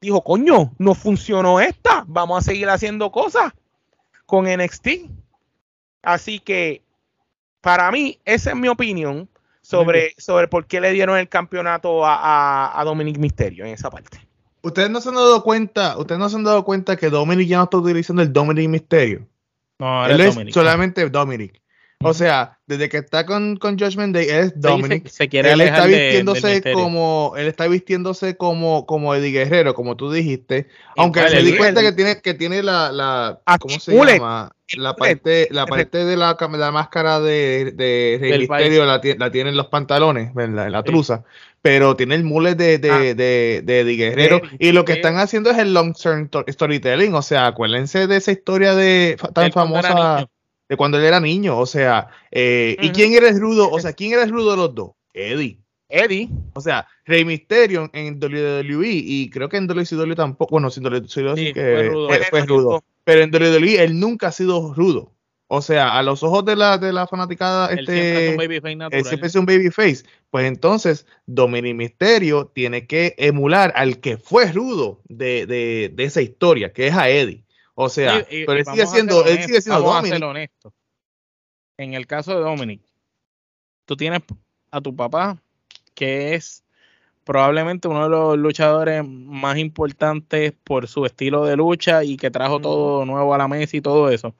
dijo, 0.00 0.22
coño, 0.22 0.72
no 0.78 0.94
funcionó 0.94 1.60
esta, 1.60 2.04
vamos 2.06 2.38
a 2.38 2.50
seguir 2.50 2.68
haciendo 2.68 3.10
cosas 3.12 3.52
con 4.26 4.44
NXT. 4.44 4.88
Así 6.02 6.40
que 6.40 6.82
para 7.60 7.90
mí, 7.90 8.18
esa 8.24 8.50
es 8.50 8.56
mi 8.56 8.68
opinión 8.68 9.28
sobre, 9.60 10.14
sobre 10.16 10.48
por 10.48 10.66
qué 10.66 10.80
le 10.80 10.92
dieron 10.92 11.16
el 11.18 11.28
campeonato 11.28 12.04
a, 12.04 12.80
a, 12.80 12.84
Dominic 12.84 13.18
Misterio 13.18 13.64
en 13.64 13.74
esa 13.74 13.90
parte. 13.90 14.27
Ustedes 14.62 14.90
no 14.90 15.00
se 15.00 15.08
han 15.08 15.14
dado 15.14 15.42
cuenta, 15.42 15.96
ustedes 15.98 16.18
no 16.18 16.28
se 16.28 16.36
han 16.36 16.44
dado 16.44 16.64
cuenta 16.64 16.96
que 16.96 17.10
Dominic 17.10 17.48
ya 17.48 17.58
no 17.58 17.64
está 17.64 17.76
utilizando 17.76 18.22
el 18.22 18.32
Dominic 18.32 18.68
Misterio. 18.68 19.26
No, 19.78 20.06
él 20.06 20.20
es 20.20 20.36
solamente 20.52 21.08
Dominic. 21.08 21.60
O 22.00 22.14
sea, 22.14 22.58
desde 22.66 22.88
que 22.88 22.98
está 22.98 23.26
con, 23.26 23.56
con 23.56 23.76
Judgment 23.76 24.14
Day, 24.14 24.28
él 24.28 24.44
es 24.44 24.60
Dominic. 24.60 25.08
Se, 25.08 25.28
quiere 25.28 25.52
él 25.52 25.60
está 25.60 25.86
vistiéndose 25.86 26.62
como, 26.72 27.34
él 27.36 27.48
está 27.48 27.66
vistiéndose 27.66 28.36
como, 28.36 28.86
como 28.86 29.14
Eddie 29.14 29.32
Guerrero, 29.32 29.74
como 29.74 29.96
tú 29.96 30.10
dijiste. 30.10 30.68
Aunque 30.96 31.28
se 31.28 31.42
di 31.42 31.56
cuenta 31.56 31.82
que 31.82 31.92
tiene, 31.92 32.20
que 32.20 32.34
tiene 32.34 32.62
la, 32.62 32.92
la 32.92 33.40
¿cómo 33.58 33.80
se 33.80 33.94
llama? 33.94 34.52
La 34.76 34.94
parte, 34.94 35.48
la 35.50 35.66
parte 35.66 36.04
de 36.04 36.16
la, 36.16 36.36
la 36.38 36.72
máscara 36.72 37.20
de, 37.20 37.72
de, 37.74 38.18
de 38.20 38.38
Misterio 38.38 38.84
la, 38.84 39.00
la 39.16 39.30
tiene 39.30 39.50
en 39.50 39.56
los 39.56 39.68
pantalones, 39.68 40.30
en 40.36 40.56
la, 40.56 40.82
truza. 40.82 41.24
Pero 41.62 41.96
tiene 41.96 42.16
el 42.16 42.24
mule 42.24 42.54
de, 42.54 42.78
de, 42.78 42.90
ah. 42.90 42.98
de, 42.98 43.62
de, 43.64 43.80
Eddie 43.80 43.96
Guerrero. 43.96 44.42
y 44.58 44.72
lo 44.72 44.84
que 44.84 44.92
están 44.92 45.16
haciendo 45.16 45.50
es 45.50 45.58
el 45.58 45.72
long 45.72 45.94
term 45.94 46.28
storytelling. 46.46 47.14
O 47.14 47.22
sea, 47.22 47.46
acuérdense 47.46 48.06
de 48.06 48.16
esa 48.16 48.30
historia 48.30 48.74
de 48.74 49.16
tan 49.32 49.52
famosa 49.52 50.28
de 50.68 50.76
cuando 50.76 50.98
él 50.98 51.04
era 51.04 51.18
niño. 51.18 51.58
O 51.58 51.66
sea, 51.66 52.08
eh, 52.30 52.76
¿y 52.80 52.90
quién 52.90 53.14
era 53.14 53.28
el 53.28 53.40
rudo? 53.40 53.70
O 53.70 53.80
sea, 53.80 53.94
¿quién 53.94 54.12
era 54.12 54.22
el 54.22 54.30
rudo 54.30 54.50
de 54.50 54.56
los 54.58 54.74
dos? 54.74 54.90
Eddie. 55.14 55.58
Eddie. 55.88 56.28
O 56.54 56.60
sea, 56.60 56.86
Rey 57.04 57.24
Mysterio 57.24 57.90
en 57.92 58.18
WWE 58.22 58.88
y 58.90 59.30
creo 59.30 59.48
que 59.48 59.56
en 59.56 59.66
WCW 59.66 60.14
tampoco. 60.14 60.52
Bueno, 60.52 60.70
sin 60.70 60.84
WWE 60.84 61.36
sí, 61.36 61.52
que 61.52 61.60
fue 61.60 61.88
rudo. 61.88 62.08
Fue, 62.30 62.46
rudo. 62.46 62.84
Pero 63.04 63.22
en 63.22 63.30
WWE 63.30 63.82
él 63.82 63.98
nunca 63.98 64.28
ha 64.28 64.32
sido 64.32 64.74
rudo. 64.74 65.12
O 65.50 65.62
sea, 65.62 65.98
a 65.98 66.02
los 66.02 66.22
ojos 66.22 66.44
de 66.44 66.56
la, 66.56 66.76
de 66.76 66.92
la 66.92 67.06
fanaticada, 67.06 67.72
este, 67.72 67.86
siempre 67.86 68.26
es 68.26 68.30
un 68.30 68.36
babyface 68.36 68.76
natural. 68.76 69.04
siempre 69.04 69.28
es 69.28 69.34
un 69.34 69.46
babyface. 69.46 70.04
Pues 70.30 70.44
entonces, 70.44 71.06
Dominic 71.24 71.74
Mysterio 71.74 72.46
tiene 72.54 72.86
que 72.86 73.14
emular 73.16 73.72
al 73.74 73.98
que 73.98 74.18
fue 74.18 74.52
rudo 74.52 75.00
de, 75.08 75.46
de, 75.46 75.90
de 75.94 76.04
esa 76.04 76.20
historia, 76.20 76.74
que 76.74 76.88
es 76.88 76.94
a 76.94 77.08
Eddie. 77.08 77.44
O 77.80 77.88
sea, 77.88 78.26
pero 78.28 78.54
él 78.54 78.64
sigue 78.66 78.86
siendo, 78.86 79.24
él 79.24 79.42
sigue 79.44 79.62
siendo 79.62 79.84
vamos 79.84 80.10
A 80.10 80.26
honesto. 80.26 80.74
En 81.78 81.94
el 81.94 82.08
caso 82.08 82.34
de 82.34 82.40
Dominic, 82.40 82.82
tú 83.86 83.96
tienes 83.96 84.20
a 84.70 84.80
tu 84.80 84.94
papá, 84.94 85.40
que 85.98 86.34
es 86.34 86.64
probablemente 87.24 87.88
uno 87.88 88.04
de 88.04 88.10
los 88.10 88.38
luchadores 88.38 89.02
más 89.04 89.58
importantes 89.58 90.52
por 90.62 90.86
su 90.86 91.04
estilo 91.04 91.44
de 91.44 91.56
lucha 91.56 92.04
y 92.04 92.16
que 92.16 92.30
trajo 92.30 92.60
todo 92.60 93.04
nuevo 93.04 93.34
a 93.34 93.38
la 93.38 93.48
mesa 93.48 93.76
y 93.76 93.80
todo 93.80 94.08
eso. 94.08 94.32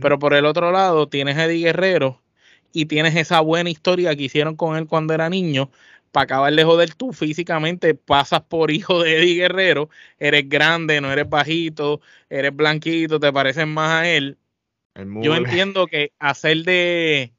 Pero 0.00 0.18
por 0.18 0.34
el 0.34 0.44
otro 0.44 0.72
lado, 0.72 1.08
tienes 1.08 1.36
a 1.36 1.44
Eddie 1.44 1.66
Guerrero 1.66 2.20
y 2.72 2.86
tienes 2.86 3.14
esa 3.14 3.40
buena 3.40 3.70
historia 3.70 4.16
que 4.16 4.24
hicieron 4.24 4.56
con 4.56 4.76
él 4.76 4.88
cuando 4.88 5.14
era 5.14 5.30
niño, 5.30 5.70
para 6.10 6.24
acabar 6.24 6.52
de 6.52 6.64
joder 6.64 6.94
tú 6.94 7.12
físicamente, 7.12 7.94
pasas 7.94 8.40
por 8.42 8.72
hijo 8.72 9.00
de 9.04 9.18
Eddie 9.18 9.36
Guerrero, 9.36 9.90
eres 10.18 10.48
grande, 10.48 11.00
no 11.00 11.12
eres 11.12 11.28
bajito, 11.28 12.00
eres 12.28 12.54
blanquito, 12.56 13.20
te 13.20 13.32
pareces 13.32 13.68
más 13.68 14.02
a 14.02 14.08
él. 14.08 14.36
Yo 14.96 15.36
entiendo 15.36 15.86
que 15.86 16.12
hacer 16.18 16.64
de 16.64 17.33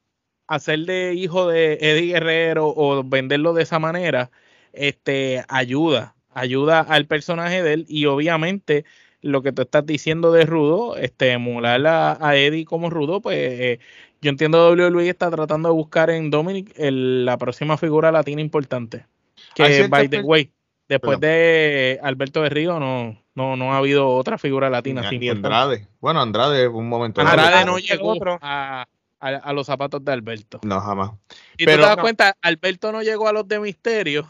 hacer 0.47 0.79
de 0.79 1.13
hijo 1.13 1.47
de 1.47 1.77
Eddie 1.81 2.13
Guerrero 2.13 2.67
o 2.75 3.03
venderlo 3.03 3.53
de 3.53 3.63
esa 3.63 3.79
manera, 3.79 4.31
este 4.73 5.43
ayuda, 5.47 6.15
ayuda 6.33 6.81
al 6.81 7.05
personaje 7.05 7.63
de 7.63 7.73
él 7.73 7.85
y 7.87 8.05
obviamente 8.05 8.85
lo 9.21 9.41
que 9.41 9.51
tú 9.51 9.63
estás 9.63 9.85
diciendo 9.85 10.31
de 10.31 10.45
Rudo, 10.45 10.97
este 10.97 11.31
emular 11.31 11.81
a, 11.87 12.35
Eddie 12.35 12.65
como 12.65 12.91
Rudo, 12.91 13.21
pues 13.21 13.37
eh, 13.37 13.79
yo 14.21 14.29
entiendo 14.29 14.75
que 14.75 14.83
WWE 14.83 15.09
está 15.09 15.31
tratando 15.31 15.69
de 15.69 15.73
buscar 15.73 16.09
en 16.11 16.29
Dominic 16.29 16.73
la 16.77 17.37
próxima 17.37 17.77
figura 17.77 18.11
latina 18.11 18.41
importante. 18.41 19.07
Que, 19.55 19.87
by 19.87 20.09
the 20.09 20.21
way, 20.21 20.51
después 20.87 21.19
de 21.19 21.99
Alberto 22.03 22.43
de 22.43 22.49
Río 22.49 22.79
no, 22.79 23.17
no, 23.33 23.55
no 23.55 23.73
ha 23.73 23.77
habido 23.77 24.09
otra 24.09 24.37
figura 24.37 24.69
latina. 24.69 25.09
Ni, 25.09 25.29
Andrade. 25.29 25.87
Bueno, 25.99 26.21
Andrade 26.21 26.67
un 26.67 26.87
momento. 26.87 27.21
Andrade 27.21 27.65
no 27.65 27.77
llegó 27.77 28.15
a, 28.41 28.85
a, 29.33 29.53
los 29.53 29.65
zapatos 29.65 30.03
de 30.03 30.11
Alberto. 30.11 30.59
No, 30.63 30.79
jamás. 30.79 31.11
Y 31.57 31.65
pero, 31.65 31.77
tú 31.77 31.83
te 31.83 31.87
das 31.87 31.97
cuenta, 31.97 32.37
Alberto 32.41 32.91
no 32.91 33.01
llegó 33.01 33.27
a 33.27 33.33
los 33.33 33.47
de 33.47 33.59
Misterio, 33.59 34.29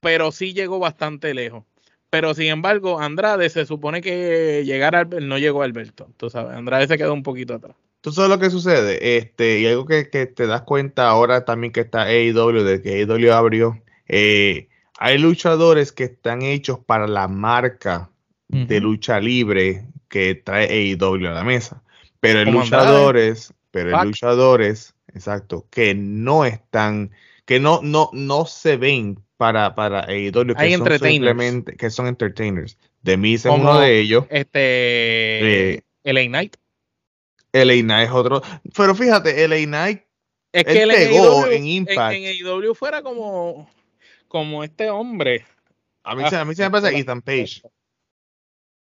pero 0.00 0.32
sí 0.32 0.52
llegó 0.52 0.78
bastante 0.78 1.34
lejos. 1.34 1.64
Pero 2.10 2.34
sin 2.34 2.48
embargo, 2.48 3.00
Andrade 3.00 3.48
se 3.48 3.64
supone 3.64 4.02
que 4.02 4.64
llegar 4.66 4.94
a 4.94 5.04
no 5.04 5.38
llegó 5.38 5.62
a 5.62 5.64
Alberto. 5.64 6.08
Tú 6.18 6.28
sabes, 6.28 6.54
Andrade 6.54 6.86
se 6.86 6.98
quedó 6.98 7.14
un 7.14 7.22
poquito 7.22 7.54
atrás. 7.54 7.74
Tú 8.02 8.12
sabes 8.12 8.30
lo 8.30 8.38
que 8.38 8.50
sucede, 8.50 9.16
este, 9.16 9.60
y 9.60 9.66
algo 9.66 9.86
que, 9.86 10.04
te 10.04 10.46
das 10.46 10.62
cuenta 10.62 11.08
ahora 11.08 11.44
también 11.44 11.72
que 11.72 11.80
está 11.80 12.02
AEW, 12.02 12.64
de 12.64 12.82
que 12.82 13.00
AEW 13.00 13.32
abrió, 13.32 13.80
eh, 14.08 14.68
hay 14.98 15.18
luchadores 15.18 15.92
que 15.92 16.04
están 16.04 16.42
hechos 16.42 16.80
para 16.80 17.06
la 17.06 17.28
marca 17.28 18.10
de 18.48 18.80
lucha 18.80 19.18
libre 19.18 19.86
que 20.08 20.34
trae 20.34 20.66
AEW 20.66 21.28
a 21.28 21.32
la 21.32 21.44
mesa. 21.44 21.82
Pero 22.20 22.40
hay 22.40 22.44
luchadores, 22.46 23.54
pero 23.72 23.98
hay 23.98 24.06
luchadores, 24.06 24.94
exacto, 25.12 25.66
que 25.70 25.94
no 25.94 26.44
están, 26.44 27.10
que 27.46 27.58
no, 27.58 27.80
no, 27.82 28.10
no 28.12 28.44
se 28.44 28.76
ven 28.76 29.18
para, 29.38 29.74
para 29.74 30.04
AEW, 30.04 30.54
que 30.54 30.76
son 30.76 30.98
simplemente, 31.00 31.76
que 31.76 31.90
son 31.90 32.06
entertainers. 32.06 32.78
De 33.00 33.16
mí 33.16 33.34
es 33.34 33.44
uno 33.46 33.80
de 33.80 33.98
ellos. 33.98 34.26
Este, 34.30 35.74
eh, 35.74 35.82
LA 36.04 36.26
Knight. 36.26 36.56
LA 37.52 37.82
Knight 37.82 38.08
es 38.08 38.14
otro. 38.14 38.42
Pero 38.76 38.94
fíjate, 38.94 39.48
LA 39.48 39.64
Knight 39.64 40.02
Es 40.52 40.64
que 40.64 40.82
él 40.82 40.90
pegó 40.90 41.46
en, 41.48 41.66
Impact. 41.66 42.14
En, 42.14 42.24
en 42.24 42.74
fuera 42.74 43.02
como, 43.02 43.68
como 44.28 44.62
este 44.62 44.90
hombre. 44.90 45.46
A 46.04 46.14
mí, 46.14 46.22
a 46.24 46.44
mí 46.44 46.54
se 46.54 46.62
me 46.62 46.70
parece 46.70 46.98
Ethan 46.98 47.22
Page. 47.22 47.62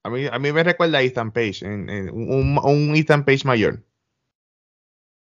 A 0.05 0.11
mí, 0.11 0.27
a 0.27 0.39
mí 0.39 0.51
me 0.51 0.65
recuerda 0.65 0.99
a 0.99 1.03
Ethan 1.03 1.31
Page, 1.31 1.65
en, 1.65 2.11
un, 2.11 2.59
un 2.59 2.97
Ethan 2.97 3.25
Page 3.25 3.45
mayor. 3.45 3.85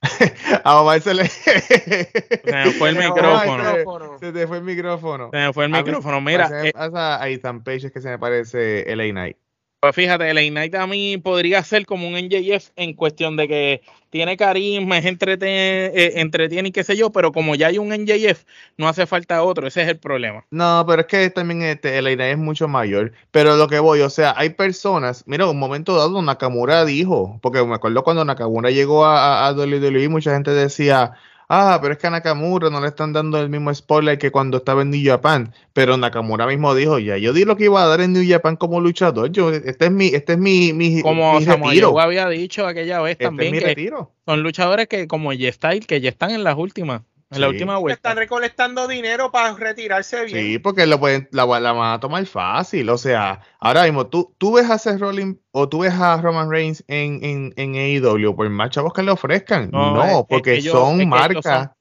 a 0.63 0.81
Omar 0.81 1.01
se 1.01 1.13
le. 1.13 1.27
se 1.27 2.41
me 2.45 2.71
fue 2.71 2.89
el 2.89 2.97
micrófono. 2.97 4.19
Se 4.19 4.31
te 4.31 4.47
fue 4.47 4.57
el 4.57 4.63
micrófono. 4.63 5.29
Se 5.31 5.37
me 5.37 5.53
fue 5.53 5.65
el 5.65 5.71
micrófono. 5.71 6.21
Mira. 6.21 6.49
Me 6.49 6.69
eh, 6.69 6.71
pasa 6.73 7.21
a 7.21 7.27
Ethan 7.29 7.63
Page 7.63 7.87
es 7.87 7.91
que 7.91 8.01
se 8.01 8.09
me 8.09 8.19
parece 8.19 8.85
LA 8.95 9.09
Knight. 9.09 9.37
Pues 9.87 9.95
fíjate, 9.95 10.29
el 10.29 10.49
Knight 10.51 10.75
a 10.75 10.85
mí 10.85 11.17
podría 11.17 11.63
ser 11.63 11.85
como 11.85 12.09
un 12.09 12.15
NJF 12.15 12.71
en 12.75 12.93
cuestión 12.93 13.37
de 13.37 13.47
que 13.47 13.81
tiene 14.09 14.35
carisma, 14.35 14.97
es 14.97 15.05
entretiene, 15.05 15.85
eh, 15.95 16.19
entretiene 16.19 16.67
y 16.67 16.71
qué 16.73 16.83
sé 16.83 16.97
yo, 16.97 17.09
pero 17.09 17.31
como 17.31 17.55
ya 17.55 17.67
hay 17.67 17.77
un 17.77 17.93
NJF, 17.93 18.43
no 18.75 18.89
hace 18.89 19.05
falta 19.05 19.41
otro, 19.43 19.65
ese 19.65 19.83
es 19.83 19.87
el 19.87 19.97
problema. 19.97 20.43
No, 20.51 20.83
pero 20.85 21.03
es 21.03 21.07
que 21.07 21.29
también 21.29 21.61
este, 21.61 21.97
el 21.97 22.03
Knight 22.03 22.33
es 22.33 22.37
mucho 22.37 22.67
mayor. 22.67 23.13
Pero 23.31 23.55
lo 23.55 23.69
que 23.69 23.79
voy, 23.79 24.01
o 24.01 24.09
sea, 24.09 24.33
hay 24.35 24.49
personas, 24.49 25.23
mira, 25.25 25.49
un 25.49 25.57
momento 25.57 25.95
dado 25.95 26.21
Nakamura 26.21 26.83
dijo, 26.83 27.39
porque 27.41 27.63
me 27.63 27.75
acuerdo 27.75 28.03
cuando 28.03 28.25
Nakamura 28.25 28.69
llegó 28.69 29.05
a, 29.05 29.47
a 29.47 29.53
WWE, 29.53 30.09
mucha 30.09 30.33
gente 30.33 30.51
decía, 30.51 31.13
ah, 31.49 31.79
pero 31.81 31.93
es 31.93 31.99
que 31.99 32.07
a 32.07 32.09
Nakamura 32.09 32.69
no 32.69 32.81
le 32.81 32.87
están 32.87 33.13
dando 33.13 33.39
el 33.39 33.49
mismo 33.49 33.73
spoiler 33.73 34.17
que 34.17 34.31
cuando 34.31 34.57
estaba 34.57 34.81
en 34.81 34.91
New 34.91 35.01
Japan. 35.03 35.53
Pero 35.73 35.97
Nakamura 35.97 36.47
mismo 36.47 36.73
dijo, 36.75 36.99
ya, 36.99 37.17
yo 37.17 37.33
di 37.33 37.45
lo 37.45 37.57
que 37.57 37.65
iba 37.65 37.83
a 37.83 37.87
dar 37.87 38.01
en 38.01 38.13
New 38.13 38.23
Japan 38.27 38.55
como 38.55 38.79
luchador. 38.79 39.31
Yo, 39.31 39.51
este 39.51 39.85
es 39.85 39.91
mi, 39.91 40.07
este 40.07 40.33
es 40.33 40.39
mi, 40.39 40.73
mi 40.73 41.01
Como 41.01 41.39
yo 41.39 41.99
había 41.99 42.27
dicho 42.29 42.65
aquella 42.65 43.01
vez 43.01 43.13
este 43.13 43.25
también 43.25 43.53
que 43.53 43.91
son 44.25 44.43
luchadores 44.43 44.87
que 44.87 45.07
como 45.07 45.31
G-Style, 45.31 45.85
que 45.85 46.01
ya 46.01 46.09
están 46.09 46.31
en 46.31 46.43
las 46.43 46.57
últimas. 46.57 47.01
En 47.29 47.41
la 47.41 47.49
última 47.49 47.77
vuelta. 47.77 47.95
Están 47.95 48.17
recolectando 48.17 48.87
dinero 48.87 49.31
para 49.31 49.53
retirarse 49.53 50.23
bien. 50.25 50.37
Sí, 50.37 50.59
porque 50.59 50.87
lo 50.87 50.97
pueden, 50.99 51.27
la, 51.31 51.43
van 51.45 51.93
a 51.93 51.99
tomar 51.99 52.25
fácil. 52.25 52.89
O 52.89 52.97
sea, 52.97 53.41
ahora 53.59 53.83
mismo 53.83 54.07
tú, 54.07 54.33
tú 54.37 54.53
ves 54.53 54.69
a 54.69 54.77
Seth 54.77 54.99
Rollins 54.99 55.37
o 55.51 55.67
tú 55.67 55.79
ves 55.79 55.93
a 55.93 56.21
Roman 56.21 56.49
Reigns 56.49 56.85
en, 56.87 57.19
en, 57.23 57.53
en 57.57 57.75
AEW, 57.75 58.33
por 58.33 58.49
más 58.49 58.69
chavos 58.69 58.93
que 58.93 59.03
le 59.03 59.11
ofrezcan. 59.11 59.69
No, 59.71 60.25
porque 60.29 60.61
son 60.61 61.07
marcas. 61.09 61.71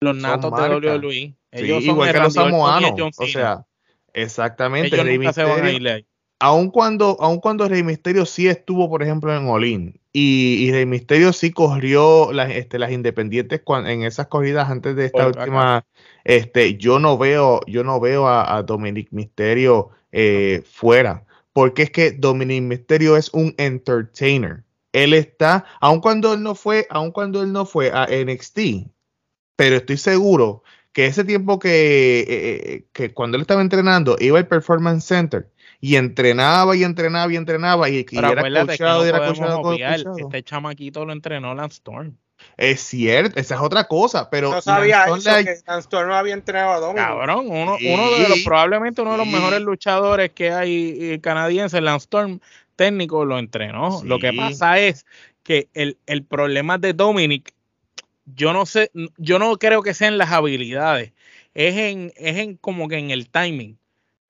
los 0.00 0.16
natos 0.16 0.52
de 0.56 0.90
WWE. 0.90 1.36
Ellos 1.52 1.82
sí, 1.82 1.90
igual 1.90 2.12
que 2.12 2.18
los 2.18 2.34
samoanos. 2.34 2.92
O 3.16 3.26
sea, 3.26 3.64
exactamente. 4.12 4.96
Ellos 5.00 5.06
nunca 5.06 5.32
se 5.32 5.44
van 5.44 5.64
a 5.64 5.70
ir 5.70 6.06
aun 6.40 6.70
cuando, 6.70 7.16
aun 7.20 7.38
cuando 7.38 7.68
Rey 7.68 7.82
Misterio 7.82 8.26
sí 8.26 8.48
estuvo, 8.48 8.88
por 8.88 9.02
ejemplo, 9.02 9.34
en 9.36 9.46
Olin, 9.46 10.00
y, 10.12 10.56
y 10.64 10.72
Rey 10.72 10.86
Misterio 10.86 11.32
sí 11.32 11.52
corrió 11.52 12.32
las, 12.32 12.50
este, 12.50 12.78
las 12.78 12.90
independientes 12.90 13.62
en 13.86 14.02
esas 14.02 14.26
corridas 14.26 14.68
antes 14.70 14.96
de 14.96 15.06
esta 15.06 15.28
última, 15.28 15.84
este, 16.24 16.76
yo 16.76 16.98
no 16.98 17.18
veo, 17.18 17.60
yo 17.66 17.84
no 17.84 18.00
veo 18.00 18.26
a, 18.26 18.62
Dominic 18.62 19.08
Misterio 19.12 19.90
eh, 20.12 20.62
fuera, 20.68 21.26
porque 21.52 21.82
es 21.82 21.90
que 21.90 22.10
Dominic 22.10 22.62
Misterio 22.62 23.16
es 23.16 23.32
un 23.32 23.54
entertainer. 23.58 24.64
Él 24.92 25.14
está, 25.14 25.66
aun 25.80 26.00
cuando 26.00 26.32
él 26.32 26.42
no 26.42 26.54
fue, 26.54 26.86
aun 26.90 27.12
cuando 27.12 27.42
él 27.42 27.52
no 27.52 27.66
fue 27.66 27.92
a 27.92 28.06
NXT, 28.06 28.88
pero 29.56 29.76
estoy 29.76 29.98
seguro 29.98 30.62
que 30.92 31.06
ese 31.06 31.22
tiempo 31.22 31.58
que, 31.58 32.20
eh, 32.20 32.26
eh, 32.28 32.86
que 32.92 33.12
cuando 33.12 33.36
él 33.36 33.42
estaba 33.42 33.60
entrenando 33.60 34.16
iba 34.18 34.38
al 34.38 34.48
Performance 34.48 35.04
Center 35.04 35.49
y 35.80 35.96
entrenaba 35.96 36.76
y 36.76 36.84
entrenaba 36.84 37.32
y 37.32 37.36
entrenaba 37.36 37.88
y, 37.88 38.06
y 38.10 38.18
era 38.18 38.42
coachado, 38.42 39.04
era 39.04 39.18
coachado, 39.18 39.72
Este 40.16 40.42
chamaquito 40.42 41.04
lo 41.04 41.12
entrenó 41.12 41.54
Lance 41.54 41.76
Storm. 41.76 42.16
Es 42.56 42.80
cierto, 42.80 43.38
esa 43.38 43.54
es 43.54 43.60
otra 43.60 43.84
cosa, 43.84 44.30
pero 44.30 44.50
no 44.50 44.60
sabía 44.62 45.04
eso, 45.04 45.14
que 45.14 45.56
Lance 45.66 45.80
Storm 45.80 46.08
no 46.08 46.14
había 46.14 46.34
entrenado 46.34 46.72
a 46.72 46.80
Dominic. 46.80 47.06
Cabrón, 47.06 47.46
uno, 47.48 47.76
uno 47.80 48.10
de 48.10 48.28
los, 48.28 48.38
probablemente 48.44 49.02
uno 49.02 49.12
de 49.12 49.18
los 49.18 49.26
mejores 49.26 49.60
luchadores 49.60 50.30
que 50.30 50.52
hay 50.52 50.96
eh, 51.00 51.20
canadienses, 51.20 51.80
Lance 51.82 52.04
Storm, 52.04 52.40
técnico, 52.76 53.24
lo 53.24 53.38
entrenó. 53.38 54.02
Lo 54.04 54.18
que 54.18 54.32
pasa 54.32 54.78
es 54.78 55.06
que 55.42 55.68
el, 55.74 55.98
el 56.06 56.24
problema 56.24 56.78
de 56.78 56.92
Dominic, 56.92 57.52
yo 58.26 58.52
no 58.52 58.66
sé, 58.66 58.90
yo 59.16 59.38
no 59.38 59.58
creo 59.58 59.82
que 59.82 59.94
sean 59.94 60.18
las 60.18 60.30
habilidades, 60.30 61.12
es 61.54 61.76
en, 61.76 62.12
es 62.16 62.36
en 62.36 62.56
como 62.56 62.88
que 62.88 62.96
en 62.96 63.10
el 63.10 63.28
timing 63.28 63.79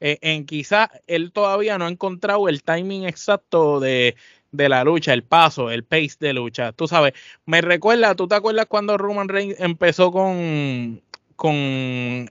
eh, 0.00 0.18
en 0.22 0.46
quizá 0.46 0.90
él 1.06 1.32
todavía 1.32 1.78
no 1.78 1.86
ha 1.86 1.90
encontrado 1.90 2.48
el 2.48 2.62
timing 2.62 3.04
exacto 3.04 3.80
de, 3.80 4.16
la 4.52 4.82
lucha, 4.84 5.12
el 5.12 5.22
paso, 5.22 5.70
el 5.70 5.84
pace 5.84 6.16
de 6.18 6.32
lucha. 6.32 6.72
Tú 6.72 6.88
sabes, 6.88 7.12
me 7.46 7.60
recuerda, 7.60 8.14
¿tú 8.14 8.26
te 8.26 8.34
acuerdas 8.34 8.66
cuando 8.66 8.98
Roman 8.98 9.28
Reigns 9.28 9.60
empezó 9.60 10.10
con, 10.10 11.02
con 11.36 11.54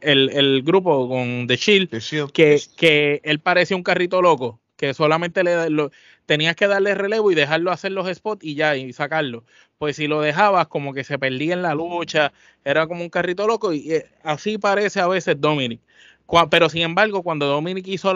el, 0.02 0.64
grupo, 0.64 1.08
con 1.08 1.48
The 1.48 1.56
Shield, 1.56 2.32
Que, 2.32 2.60
que 2.76 3.22
él 3.24 3.40
parecía 3.40 3.78
un 3.78 3.84
carrito 3.84 4.22
loco, 4.22 4.60
que 4.76 4.94
solamente 4.94 5.44
le 5.44 5.70
lo, 5.70 5.92
tenías 6.30 6.56
que 6.56 6.68
darle 6.68 6.94
relevo 6.94 7.32
y 7.32 7.36
dejarlo 7.36 7.72
hacer 7.72 7.92
los 7.92 8.08
spots 8.08 8.46
y 8.46 8.54
ya, 8.54 8.76
y 8.78 8.94
sacarlo. 8.94 9.46
Pues 9.80 9.96
si 9.96 10.08
lo 10.08 10.22
dejabas, 10.22 10.68
como 10.68 10.94
que 10.94 11.04
se 11.04 11.18
perdía 11.18 11.54
en 11.54 11.64
la 11.64 11.74
lucha, 11.74 12.34
era 12.64 12.86
como 12.86 13.02
un 13.02 13.10
carrito 13.10 13.48
loco, 13.48 13.74
y 13.74 13.92
eh, 13.94 14.06
así 14.24 14.60
parece 14.60 15.00
a 15.00 15.08
veces 15.08 15.42
Dominic. 15.42 15.82
Pero 16.50 16.70
sin 16.70 16.82
embargo, 16.82 17.24
cuando 17.24 17.48
Dominic 17.48 17.88
hizo 17.88 18.14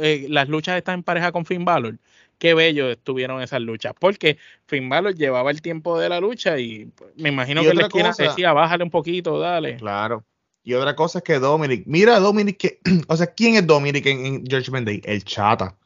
eh, 0.00 0.26
las 0.28 0.48
luchas 0.48 0.76
estas 0.76 0.94
en 0.94 1.02
pareja 1.02 1.32
con 1.32 1.44
Finn 1.44 1.64
Balor, 1.64 1.98
qué 2.38 2.54
bello 2.54 2.90
estuvieron 2.90 3.42
esas 3.42 3.60
luchas. 3.60 3.92
Porque 3.98 4.38
Finn 4.66 4.88
Balor 4.88 5.14
llevaba 5.14 5.50
el 5.50 5.62
tiempo 5.62 5.98
de 5.98 6.08
la 6.08 6.20
lucha 6.20 6.58
y 6.58 6.86
pues, 6.86 7.10
me 7.16 7.28
imagino 7.28 7.62
que 7.62 7.74
la 7.74 7.82
esquina 7.82 8.12
decía, 8.16 8.52
bájale 8.52 8.84
un 8.84 8.90
poquito, 8.90 9.38
dale. 9.38 9.76
Claro. 9.76 10.24
Y 10.62 10.74
otra 10.74 10.94
cosa 10.94 11.18
es 11.18 11.24
que 11.24 11.38
Dominic, 11.38 11.84
mira 11.86 12.18
Dominic, 12.18 12.56
que, 12.56 12.80
o 13.08 13.16
sea, 13.16 13.26
¿quién 13.26 13.56
es 13.56 13.66
Dominic 13.66 14.06
en, 14.06 14.26
en 14.26 14.44
Judgment 14.46 14.86
Day? 14.86 15.00
El 15.04 15.24
chata. 15.24 15.76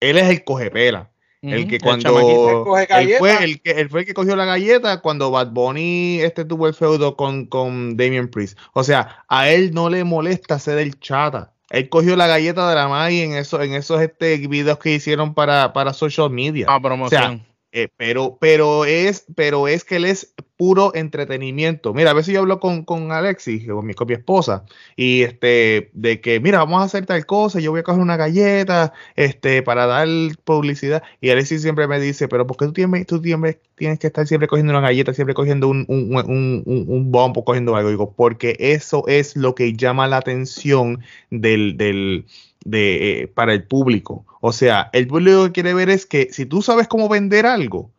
Él 0.00 0.16
es 0.16 0.28
el 0.28 0.44
cogepela. 0.44 1.10
El 1.42 1.68
que 1.68 1.80
cuando 1.80 2.18
él 2.18 3.14
fue 3.18 3.44
el 3.44 3.60
que, 3.62 3.70
él 3.70 3.88
fue 3.88 4.00
el 4.00 4.06
que 4.06 4.12
cogió 4.12 4.36
la 4.36 4.44
galleta 4.44 5.00
cuando 5.00 5.30
Bad 5.30 5.52
Bunny 5.52 6.20
este 6.20 6.44
tuvo 6.44 6.68
el 6.68 6.74
feudo 6.74 7.16
con, 7.16 7.46
con 7.46 7.96
Damien 7.96 8.28
Priest. 8.28 8.58
O 8.74 8.84
sea, 8.84 9.24
a 9.28 9.48
él 9.48 9.72
no 9.72 9.88
le 9.88 10.04
molesta 10.04 10.58
ser 10.58 10.78
el 10.78 11.00
chata. 11.00 11.52
Él 11.70 11.88
cogió 11.88 12.16
la 12.16 12.26
galleta 12.26 12.68
de 12.68 12.74
la 12.74 12.88
Mai 12.88 13.20
en 13.20 13.34
esos, 13.34 13.62
en 13.62 13.74
esos 13.74 14.02
este, 14.02 14.36
videos 14.48 14.78
que 14.78 14.92
hicieron 14.92 15.32
para, 15.34 15.72
para 15.72 15.94
social 15.94 16.28
media. 16.28 16.66
Ah, 16.68 16.80
promoción. 16.80 17.46
Eh, 17.72 17.88
pero, 17.96 18.36
pero, 18.40 18.84
es, 18.84 19.26
pero 19.36 19.68
es 19.68 19.84
que 19.84 19.96
él 19.96 20.04
es 20.04 20.34
puro 20.56 20.92
entretenimiento. 20.94 21.94
Mira, 21.94 22.10
a 22.10 22.14
veces 22.14 22.34
yo 22.34 22.40
hablo 22.40 22.58
con, 22.58 22.84
con 22.84 23.12
Alexis, 23.12 23.66
con 23.66 23.86
mi, 23.86 23.94
copia 23.94 24.16
esposa, 24.16 24.64
y 24.96 25.22
este, 25.22 25.90
de 25.94 26.20
que, 26.20 26.40
mira, 26.40 26.58
vamos 26.58 26.82
a 26.82 26.84
hacer 26.84 27.06
tal 27.06 27.24
cosa, 27.26 27.60
yo 27.60 27.70
voy 27.70 27.80
a 27.80 27.82
coger 27.84 28.02
una 28.02 28.16
galleta, 28.16 28.92
este, 29.16 29.62
para 29.62 29.86
dar 29.86 30.08
publicidad. 30.44 31.02
Y 31.20 31.30
Alexis 31.30 31.62
siempre 31.62 31.86
me 31.86 32.00
dice, 32.00 32.28
pero 32.28 32.46
¿por 32.46 32.56
qué 32.56 32.66
tú 32.66 32.72
tienes, 32.72 33.06
tú 33.06 33.22
tienes, 33.22 33.58
tienes 33.76 33.98
que 34.00 34.08
estar 34.08 34.26
siempre 34.26 34.48
cogiendo 34.48 34.72
una 34.72 34.82
galleta, 34.82 35.14
siempre 35.14 35.34
cogiendo 35.34 35.68
un, 35.68 35.86
un, 35.88 36.14
un, 36.14 36.64
un, 36.66 37.10
bombo, 37.12 37.44
cogiendo 37.44 37.76
algo? 37.76 37.88
Digo, 37.88 38.12
porque 38.14 38.56
eso 38.58 39.04
es 39.06 39.36
lo 39.36 39.54
que 39.54 39.74
llama 39.74 40.08
la 40.08 40.18
atención 40.18 41.00
del, 41.30 41.76
del, 41.76 42.26
de, 42.64 43.22
eh, 43.22 43.28
para 43.28 43.52
el 43.52 43.64
público. 43.64 44.26
O 44.40 44.52
sea, 44.52 44.90
el 44.92 45.06
público 45.06 45.44
que 45.44 45.52
quiere 45.52 45.74
ver 45.74 45.90
es 45.90 46.06
que 46.06 46.28
si 46.32 46.46
tú 46.46 46.62
sabes 46.62 46.88
cómo 46.88 47.08
vender 47.08 47.46
algo, 47.46 47.90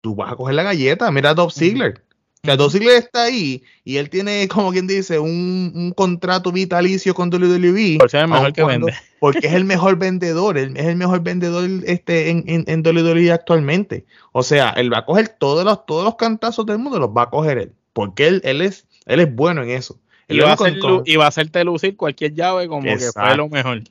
tú 0.00 0.14
vas 0.14 0.32
a 0.32 0.36
coger 0.36 0.54
la 0.54 0.62
galleta. 0.62 1.10
Mira 1.10 1.30
a 1.30 1.34
Dob 1.34 1.52
Ziggler. 1.52 2.02
O 2.42 2.46
sea, 2.46 2.56
Dob 2.56 2.70
Ziggler 2.70 2.96
está 2.96 3.24
ahí 3.24 3.62
y 3.84 3.98
él 3.98 4.08
tiene, 4.08 4.48
como 4.48 4.72
quien 4.72 4.86
dice, 4.86 5.18
un, 5.18 5.92
contrato 5.94 6.50
vitalicio 6.52 7.14
con 7.14 7.28
WWE. 7.28 7.98
Porque 7.98 8.16
es 8.16 8.22
el 8.22 8.28
mejor 8.28 8.52
que 8.52 8.64
vende. 8.64 8.94
Porque 9.20 9.46
es 9.46 9.52
el 9.52 9.66
mejor 9.66 9.98
vendedor, 9.98 10.56
es 10.56 10.74
el 10.74 10.96
mejor 10.96 11.20
vendedor 11.20 11.68
este, 11.84 12.30
en, 12.30 12.44
en, 12.46 12.82
WWE 12.82 13.30
actualmente. 13.30 14.06
O 14.32 14.42
sea, 14.42 14.70
él 14.70 14.90
va 14.90 14.98
a 14.98 15.04
coger 15.04 15.28
todos 15.28 15.62
los, 15.66 15.84
todos 15.84 16.04
los 16.04 16.16
cantazos 16.16 16.64
del 16.64 16.78
mundo, 16.78 16.98
los 16.98 17.10
va 17.10 17.24
a 17.24 17.30
coger 17.30 17.58
él. 17.58 17.72
Porque 17.92 18.28
él, 18.28 18.40
él, 18.44 18.62
es, 18.62 18.86
él 19.04 19.20
es 19.20 19.34
bueno 19.34 19.62
en 19.62 19.70
eso. 19.70 20.00
Y 20.26 20.38
va, 20.38 20.50
a 20.50 20.54
hacer, 20.54 20.78
y 21.04 21.16
va, 21.16 21.24
a 21.26 21.28
hacerte 21.28 21.62
lucir 21.64 21.96
cualquier 21.96 22.32
llave 22.32 22.68
como 22.68 22.84
que 22.84 22.98
fue 23.12 23.36
lo 23.36 23.48
mejor. 23.50 23.82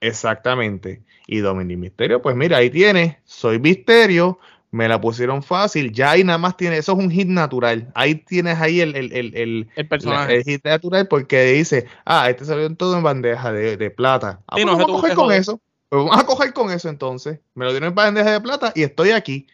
Exactamente. 0.00 1.02
Y 1.26 1.38
Dominic 1.38 1.78
Misterio, 1.78 2.22
pues 2.22 2.34
mira, 2.36 2.56
ahí 2.56 2.70
tiene, 2.70 3.20
soy 3.24 3.58
Misterio, 3.58 4.38
me 4.70 4.88
la 4.88 5.00
pusieron 5.00 5.42
fácil, 5.42 5.92
ya 5.92 6.12
ahí 6.12 6.24
nada 6.24 6.38
más 6.38 6.56
tiene, 6.56 6.78
eso 6.78 6.92
es 6.92 6.98
un 6.98 7.10
hit 7.10 7.28
natural. 7.28 7.90
Ahí 7.94 8.14
tienes 8.14 8.58
ahí 8.60 8.80
el, 8.80 8.94
el, 8.94 9.12
el, 9.12 9.68
el, 9.74 9.88
personaje. 9.88 10.36
el 10.36 10.44
hit 10.44 10.64
natural 10.64 11.08
porque 11.08 11.44
dice, 11.44 11.86
ah, 12.04 12.30
este 12.30 12.44
salió 12.44 12.74
todo 12.74 12.96
en 12.96 13.02
bandeja 13.02 13.52
de, 13.52 13.90
plata. 13.90 14.40
Ah, 14.46 14.52
pues 14.52 14.64
vamos 14.64 14.82
a 14.82 14.86
coger 14.86 15.14
con 15.14 15.32
eso. 15.32 15.60
Pues 15.88 16.04
vamos 16.04 16.18
a 16.18 16.24
coger 16.24 16.52
con 16.52 16.70
eso 16.70 16.88
entonces. 16.88 17.40
Me 17.54 17.64
lo 17.64 17.72
dieron 17.72 17.88
en 17.88 17.94
bandeja 17.94 18.30
de 18.30 18.40
plata 18.40 18.72
y 18.74 18.82
estoy 18.82 19.10
aquí. 19.10 19.46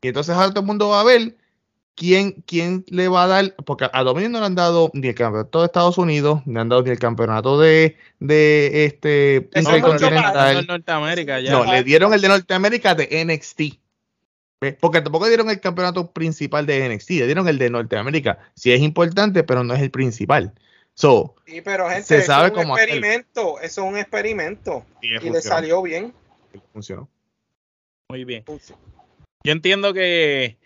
Y 0.00 0.08
entonces 0.08 0.34
ahora 0.34 0.50
todo 0.50 0.60
el 0.60 0.66
mundo 0.66 0.88
va 0.88 1.00
a 1.00 1.04
ver 1.04 1.36
¿quién, 1.94 2.42
quién 2.46 2.84
le 2.88 3.08
va 3.08 3.24
a 3.24 3.26
dar? 3.26 3.54
Porque 3.64 3.88
a 3.92 4.02
Dominic 4.02 4.30
no 4.30 4.40
le 4.40 4.46
han 4.46 4.54
dado 4.54 4.90
ni 4.94 5.08
el 5.08 5.14
campeonato 5.14 5.60
de 5.60 5.66
Estados 5.66 5.98
Unidos, 5.98 6.42
ni 6.46 6.54
le 6.54 6.60
han 6.60 6.68
dado 6.68 6.82
ni 6.82 6.90
el 6.90 6.98
campeonato 6.98 7.58
de, 7.58 7.96
de 8.18 8.84
este 8.84 9.48
Norteamérica 9.54 11.40
No, 11.42 11.64
le 11.64 11.82
dieron 11.84 12.12
el 12.14 12.20
de 12.20 12.28
Norteamérica 12.28 12.94
de 12.94 13.24
NXT. 13.24 13.78
Porque 14.78 15.00
tampoco 15.00 15.26
dieron 15.26 15.50
el 15.50 15.60
campeonato 15.60 16.12
principal 16.12 16.66
de 16.66 16.88
NXT, 16.88 17.08
dieron 17.08 17.48
el 17.48 17.58
de 17.58 17.68
Norteamérica. 17.68 18.38
Sí 18.54 18.72
es 18.72 18.80
importante, 18.80 19.42
pero 19.42 19.64
no 19.64 19.74
es 19.74 19.82
el 19.82 19.90
principal. 19.90 20.54
So, 20.94 21.34
sí, 21.46 21.62
pero 21.62 21.88
gente, 21.88 22.04
se 22.04 22.22
sabe 22.22 22.48
es 22.48 22.64
un 22.64 22.70
experimento, 22.70 23.58
eso 23.60 23.82
es 23.82 23.88
un 23.88 23.96
experimento. 23.98 24.84
Y, 25.00 25.18
le 25.18 25.40
salió 25.40 25.82
bien. 25.82 26.12
Funcionó. 26.72 27.08
Muy 28.08 28.24
bien. 28.24 28.44
Yo 28.46 29.52
entiendo 29.52 29.92
que 29.94 30.58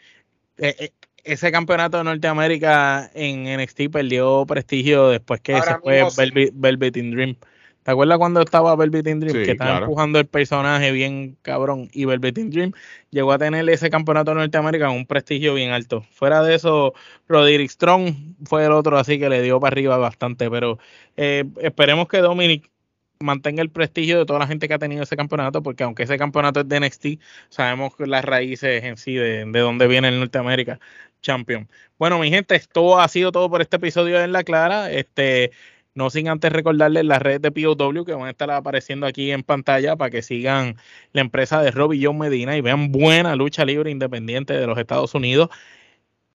eh, 0.58 0.74
eh, 0.78 0.92
ese 1.26 1.50
campeonato 1.50 1.98
de 1.98 2.04
Norteamérica 2.04 3.10
en 3.14 3.44
NXT 3.44 3.90
perdió 3.90 4.46
prestigio 4.46 5.08
después 5.08 5.40
que 5.40 5.60
se 5.60 5.74
fue 5.78 6.06
Velvet, 6.54 6.96
in 6.96 7.10
Dream. 7.10 7.36
¿Te 7.82 7.90
acuerdas 7.90 8.18
cuando 8.18 8.40
estaba 8.40 8.74
Velvet 8.76 9.06
in 9.08 9.20
Dream? 9.20 9.44
que 9.44 9.50
estaba 9.52 9.78
empujando 9.78 10.18
el 10.18 10.26
personaje 10.26 10.92
bien 10.92 11.36
cabrón. 11.42 11.88
Y 11.92 12.04
Velvet 12.04 12.38
in 12.38 12.50
Dream 12.50 12.72
llegó 13.10 13.32
a 13.32 13.38
tener 13.38 13.68
ese 13.68 13.90
campeonato 13.90 14.30
de 14.30 14.36
Norteamérica 14.36 14.86
con 14.86 14.96
un 14.96 15.06
prestigio 15.06 15.54
bien 15.54 15.70
alto. 15.70 16.04
Fuera 16.12 16.42
de 16.42 16.54
eso, 16.54 16.94
Roderick 17.28 17.70
Strong 17.70 18.14
fue 18.44 18.64
el 18.64 18.72
otro 18.72 18.96
así 18.96 19.18
que 19.18 19.28
le 19.28 19.42
dio 19.42 19.58
para 19.58 19.74
arriba 19.74 19.96
bastante. 19.98 20.48
Pero 20.48 20.78
eh, 21.16 21.44
esperemos 21.60 22.06
que 22.08 22.18
Dominic 22.18 22.70
mantenga 23.20 23.62
el 23.62 23.70
prestigio 23.70 24.18
de 24.18 24.26
toda 24.26 24.38
la 24.38 24.46
gente 24.46 24.68
que 24.68 24.74
ha 24.74 24.78
tenido 24.78 25.02
ese 25.02 25.16
campeonato, 25.16 25.62
porque 25.62 25.84
aunque 25.84 26.04
ese 26.04 26.18
campeonato 26.18 26.60
es 26.60 26.68
de 26.68 26.80
NXT, 26.80 27.06
sabemos 27.48 27.94
las 27.98 28.24
raíces 28.24 28.84
en 28.84 28.96
sí 28.96 29.14
de, 29.14 29.44
de 29.44 29.60
dónde 29.60 29.86
viene 29.86 30.08
el 30.08 30.18
Norteamérica 30.20 30.80
Champion. 31.22 31.68
Bueno, 31.98 32.18
mi 32.18 32.30
gente, 32.30 32.54
esto 32.54 33.00
ha 33.00 33.08
sido 33.08 33.32
todo 33.32 33.50
por 33.50 33.60
este 33.62 33.76
episodio 33.76 34.20
En 34.20 34.32
la 34.32 34.44
Clara. 34.44 34.90
Este, 34.92 35.50
no 35.96 36.10
sin 36.10 36.28
antes 36.28 36.52
recordarles 36.52 37.04
las 37.04 37.22
redes 37.22 37.42
de 37.42 37.50
POW 37.50 38.04
que 38.04 38.12
van 38.12 38.26
a 38.26 38.30
estar 38.30 38.50
apareciendo 38.50 39.06
aquí 39.06 39.32
en 39.32 39.42
pantalla 39.42 39.96
para 39.96 40.10
que 40.10 40.22
sigan 40.22 40.76
la 41.12 41.22
empresa 41.22 41.62
de 41.62 41.70
Robbie 41.70 42.04
John 42.04 42.18
Medina 42.18 42.56
y 42.56 42.60
vean 42.60 42.92
buena 42.92 43.34
lucha 43.34 43.64
libre 43.64 43.90
independiente 43.90 44.52
de 44.54 44.66
los 44.66 44.78
Estados 44.78 45.14
Unidos, 45.14 45.48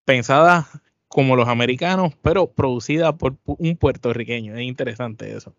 pensada 0.04 0.67
como 1.08 1.36
los 1.36 1.48
americanos, 1.48 2.13
pero 2.22 2.52
producida 2.52 3.17
por 3.17 3.38
un 3.46 3.78
puertorriqueño. 3.78 4.56
Es 4.56 4.63
interesante 4.63 5.36
eso. 5.38 5.54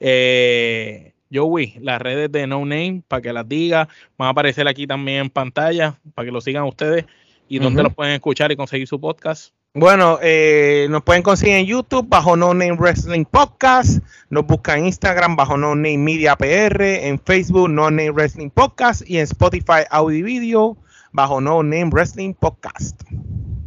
Eh, 0.00 1.12
Joey, 1.32 1.74
las 1.80 2.00
redes 2.00 2.32
de 2.32 2.46
No 2.46 2.60
Name, 2.60 3.02
para 3.06 3.22
que 3.22 3.32
las 3.32 3.48
diga, 3.48 3.88
van 4.16 4.28
a 4.28 4.30
aparecer 4.30 4.66
aquí 4.68 4.86
también 4.86 5.18
en 5.22 5.30
pantalla, 5.30 5.98
para 6.14 6.26
que 6.26 6.32
lo 6.32 6.40
sigan 6.40 6.64
ustedes 6.64 7.04
y 7.48 7.58
dónde 7.58 7.82
los 7.82 7.94
pueden 7.94 8.14
escuchar 8.14 8.52
y 8.52 8.56
conseguir 8.56 8.86
su 8.86 9.00
podcast. 9.00 9.52
Bueno, 9.74 10.18
eh, 10.22 10.86
nos 10.90 11.02
pueden 11.02 11.22
conseguir 11.22 11.56
en 11.56 11.66
YouTube 11.66 12.08
bajo 12.08 12.36
No 12.36 12.54
Name 12.54 12.72
Wrestling 12.72 13.24
Podcast, 13.24 14.02
nos 14.30 14.46
buscan 14.46 14.80
en 14.80 14.86
Instagram 14.86 15.36
bajo 15.36 15.56
No 15.56 15.74
Name 15.74 15.98
Media 15.98 16.36
PR, 16.36 16.82
en 17.06 17.18
Facebook 17.20 17.68
No 17.68 17.90
Name 17.90 18.10
Wrestling 18.10 18.50
Podcast 18.50 19.08
y 19.08 19.18
en 19.18 19.24
Spotify 19.24 19.84
Audio 19.90 20.24
Video 20.24 20.76
bajo 21.12 21.40
No 21.40 21.62
Name 21.62 21.90
Wrestling 21.90 22.34
Podcast. 22.34 23.02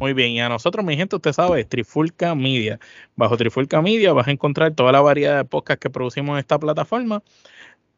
Muy 0.01 0.13
bien, 0.13 0.31
y 0.31 0.41
a 0.41 0.49
nosotros, 0.49 0.83
mi 0.83 0.97
gente, 0.97 1.15
usted 1.15 1.31
sabe, 1.31 1.63
Trifulca 1.63 2.33
Media. 2.33 2.79
Bajo 3.15 3.37
Trifulca 3.37 3.83
Media 3.83 4.13
vas 4.13 4.27
a 4.27 4.31
encontrar 4.31 4.73
toda 4.73 4.91
la 4.91 4.99
variedad 4.99 5.37
de 5.37 5.45
podcasts 5.45 5.79
que 5.79 5.91
producimos 5.91 6.33
en 6.33 6.39
esta 6.39 6.57
plataforma 6.57 7.21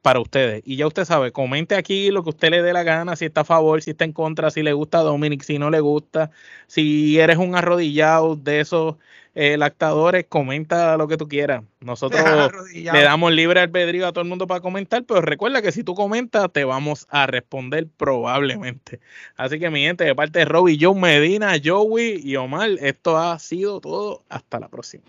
para 0.04 0.20
ustedes. 0.20 0.62
Y 0.66 0.76
ya 0.76 0.86
usted 0.86 1.06
sabe, 1.06 1.32
comente 1.32 1.76
aquí 1.76 2.12
lo 2.12 2.24
que 2.24 2.30
usted 2.30 2.52
le 2.52 2.62
dé 2.62 2.74
la 2.74 2.84
gana, 2.84 3.16
si 3.16 3.26
está 3.26 3.42
a 3.42 3.46
favor, 3.46 3.82
si 3.82 3.92
está 3.92 4.04
en 4.04 4.12
contra, 4.12 4.52
si 4.52 4.62
le 4.62 4.74
gusta 4.74 5.00
a 5.00 5.02
Dominic, 5.02 5.42
si 5.44 5.58
no 5.58 5.72
le 5.72 5.80
gusta, 5.80 6.30
si 6.68 7.20
eres 7.20 7.38
un 7.38 7.56
arrodillado 7.56 8.36
de 8.36 8.60
esos 8.60 8.98
eh, 9.34 9.58
lactadores, 9.58 10.26
comenta 10.28 10.98
lo 10.98 11.08
que 11.08 11.16
tú 11.16 11.30
quieras. 11.30 11.63
Nosotros 11.80 12.22
le 12.74 13.02
damos 13.02 13.32
libre 13.32 13.62
albedrío 13.62 14.06
a 14.06 14.12
todo 14.12 14.24
el 14.24 14.30
mundo 14.30 14.46
para 14.46 14.60
comentar, 14.60 15.06
pero 15.06 15.22
recuerda 15.22 15.62
que 15.62 15.72
si 15.72 15.86
tú 15.86 15.96
comentas, 15.96 16.52
te 16.52 16.66
vamos 16.66 17.08
a 17.10 17.26
responder 17.26 17.88
probablemente. 17.96 19.00
Así 19.38 19.58
que, 19.58 19.70
mi 19.70 19.84
gente, 19.84 20.04
de 20.04 20.13
parte 20.13 20.39
de 20.39 20.46
Robbie, 20.46 20.78
Joe 20.80 21.00
Medina, 21.00 21.54
Joey 21.63 22.20
y 22.22 22.36
Omar, 22.36 22.72
esto 22.82 23.18
ha 23.18 23.39
sido 23.39 23.80
todo. 23.80 24.24
Hasta 24.28 24.60
la 24.60 24.68
próxima. 24.68 25.04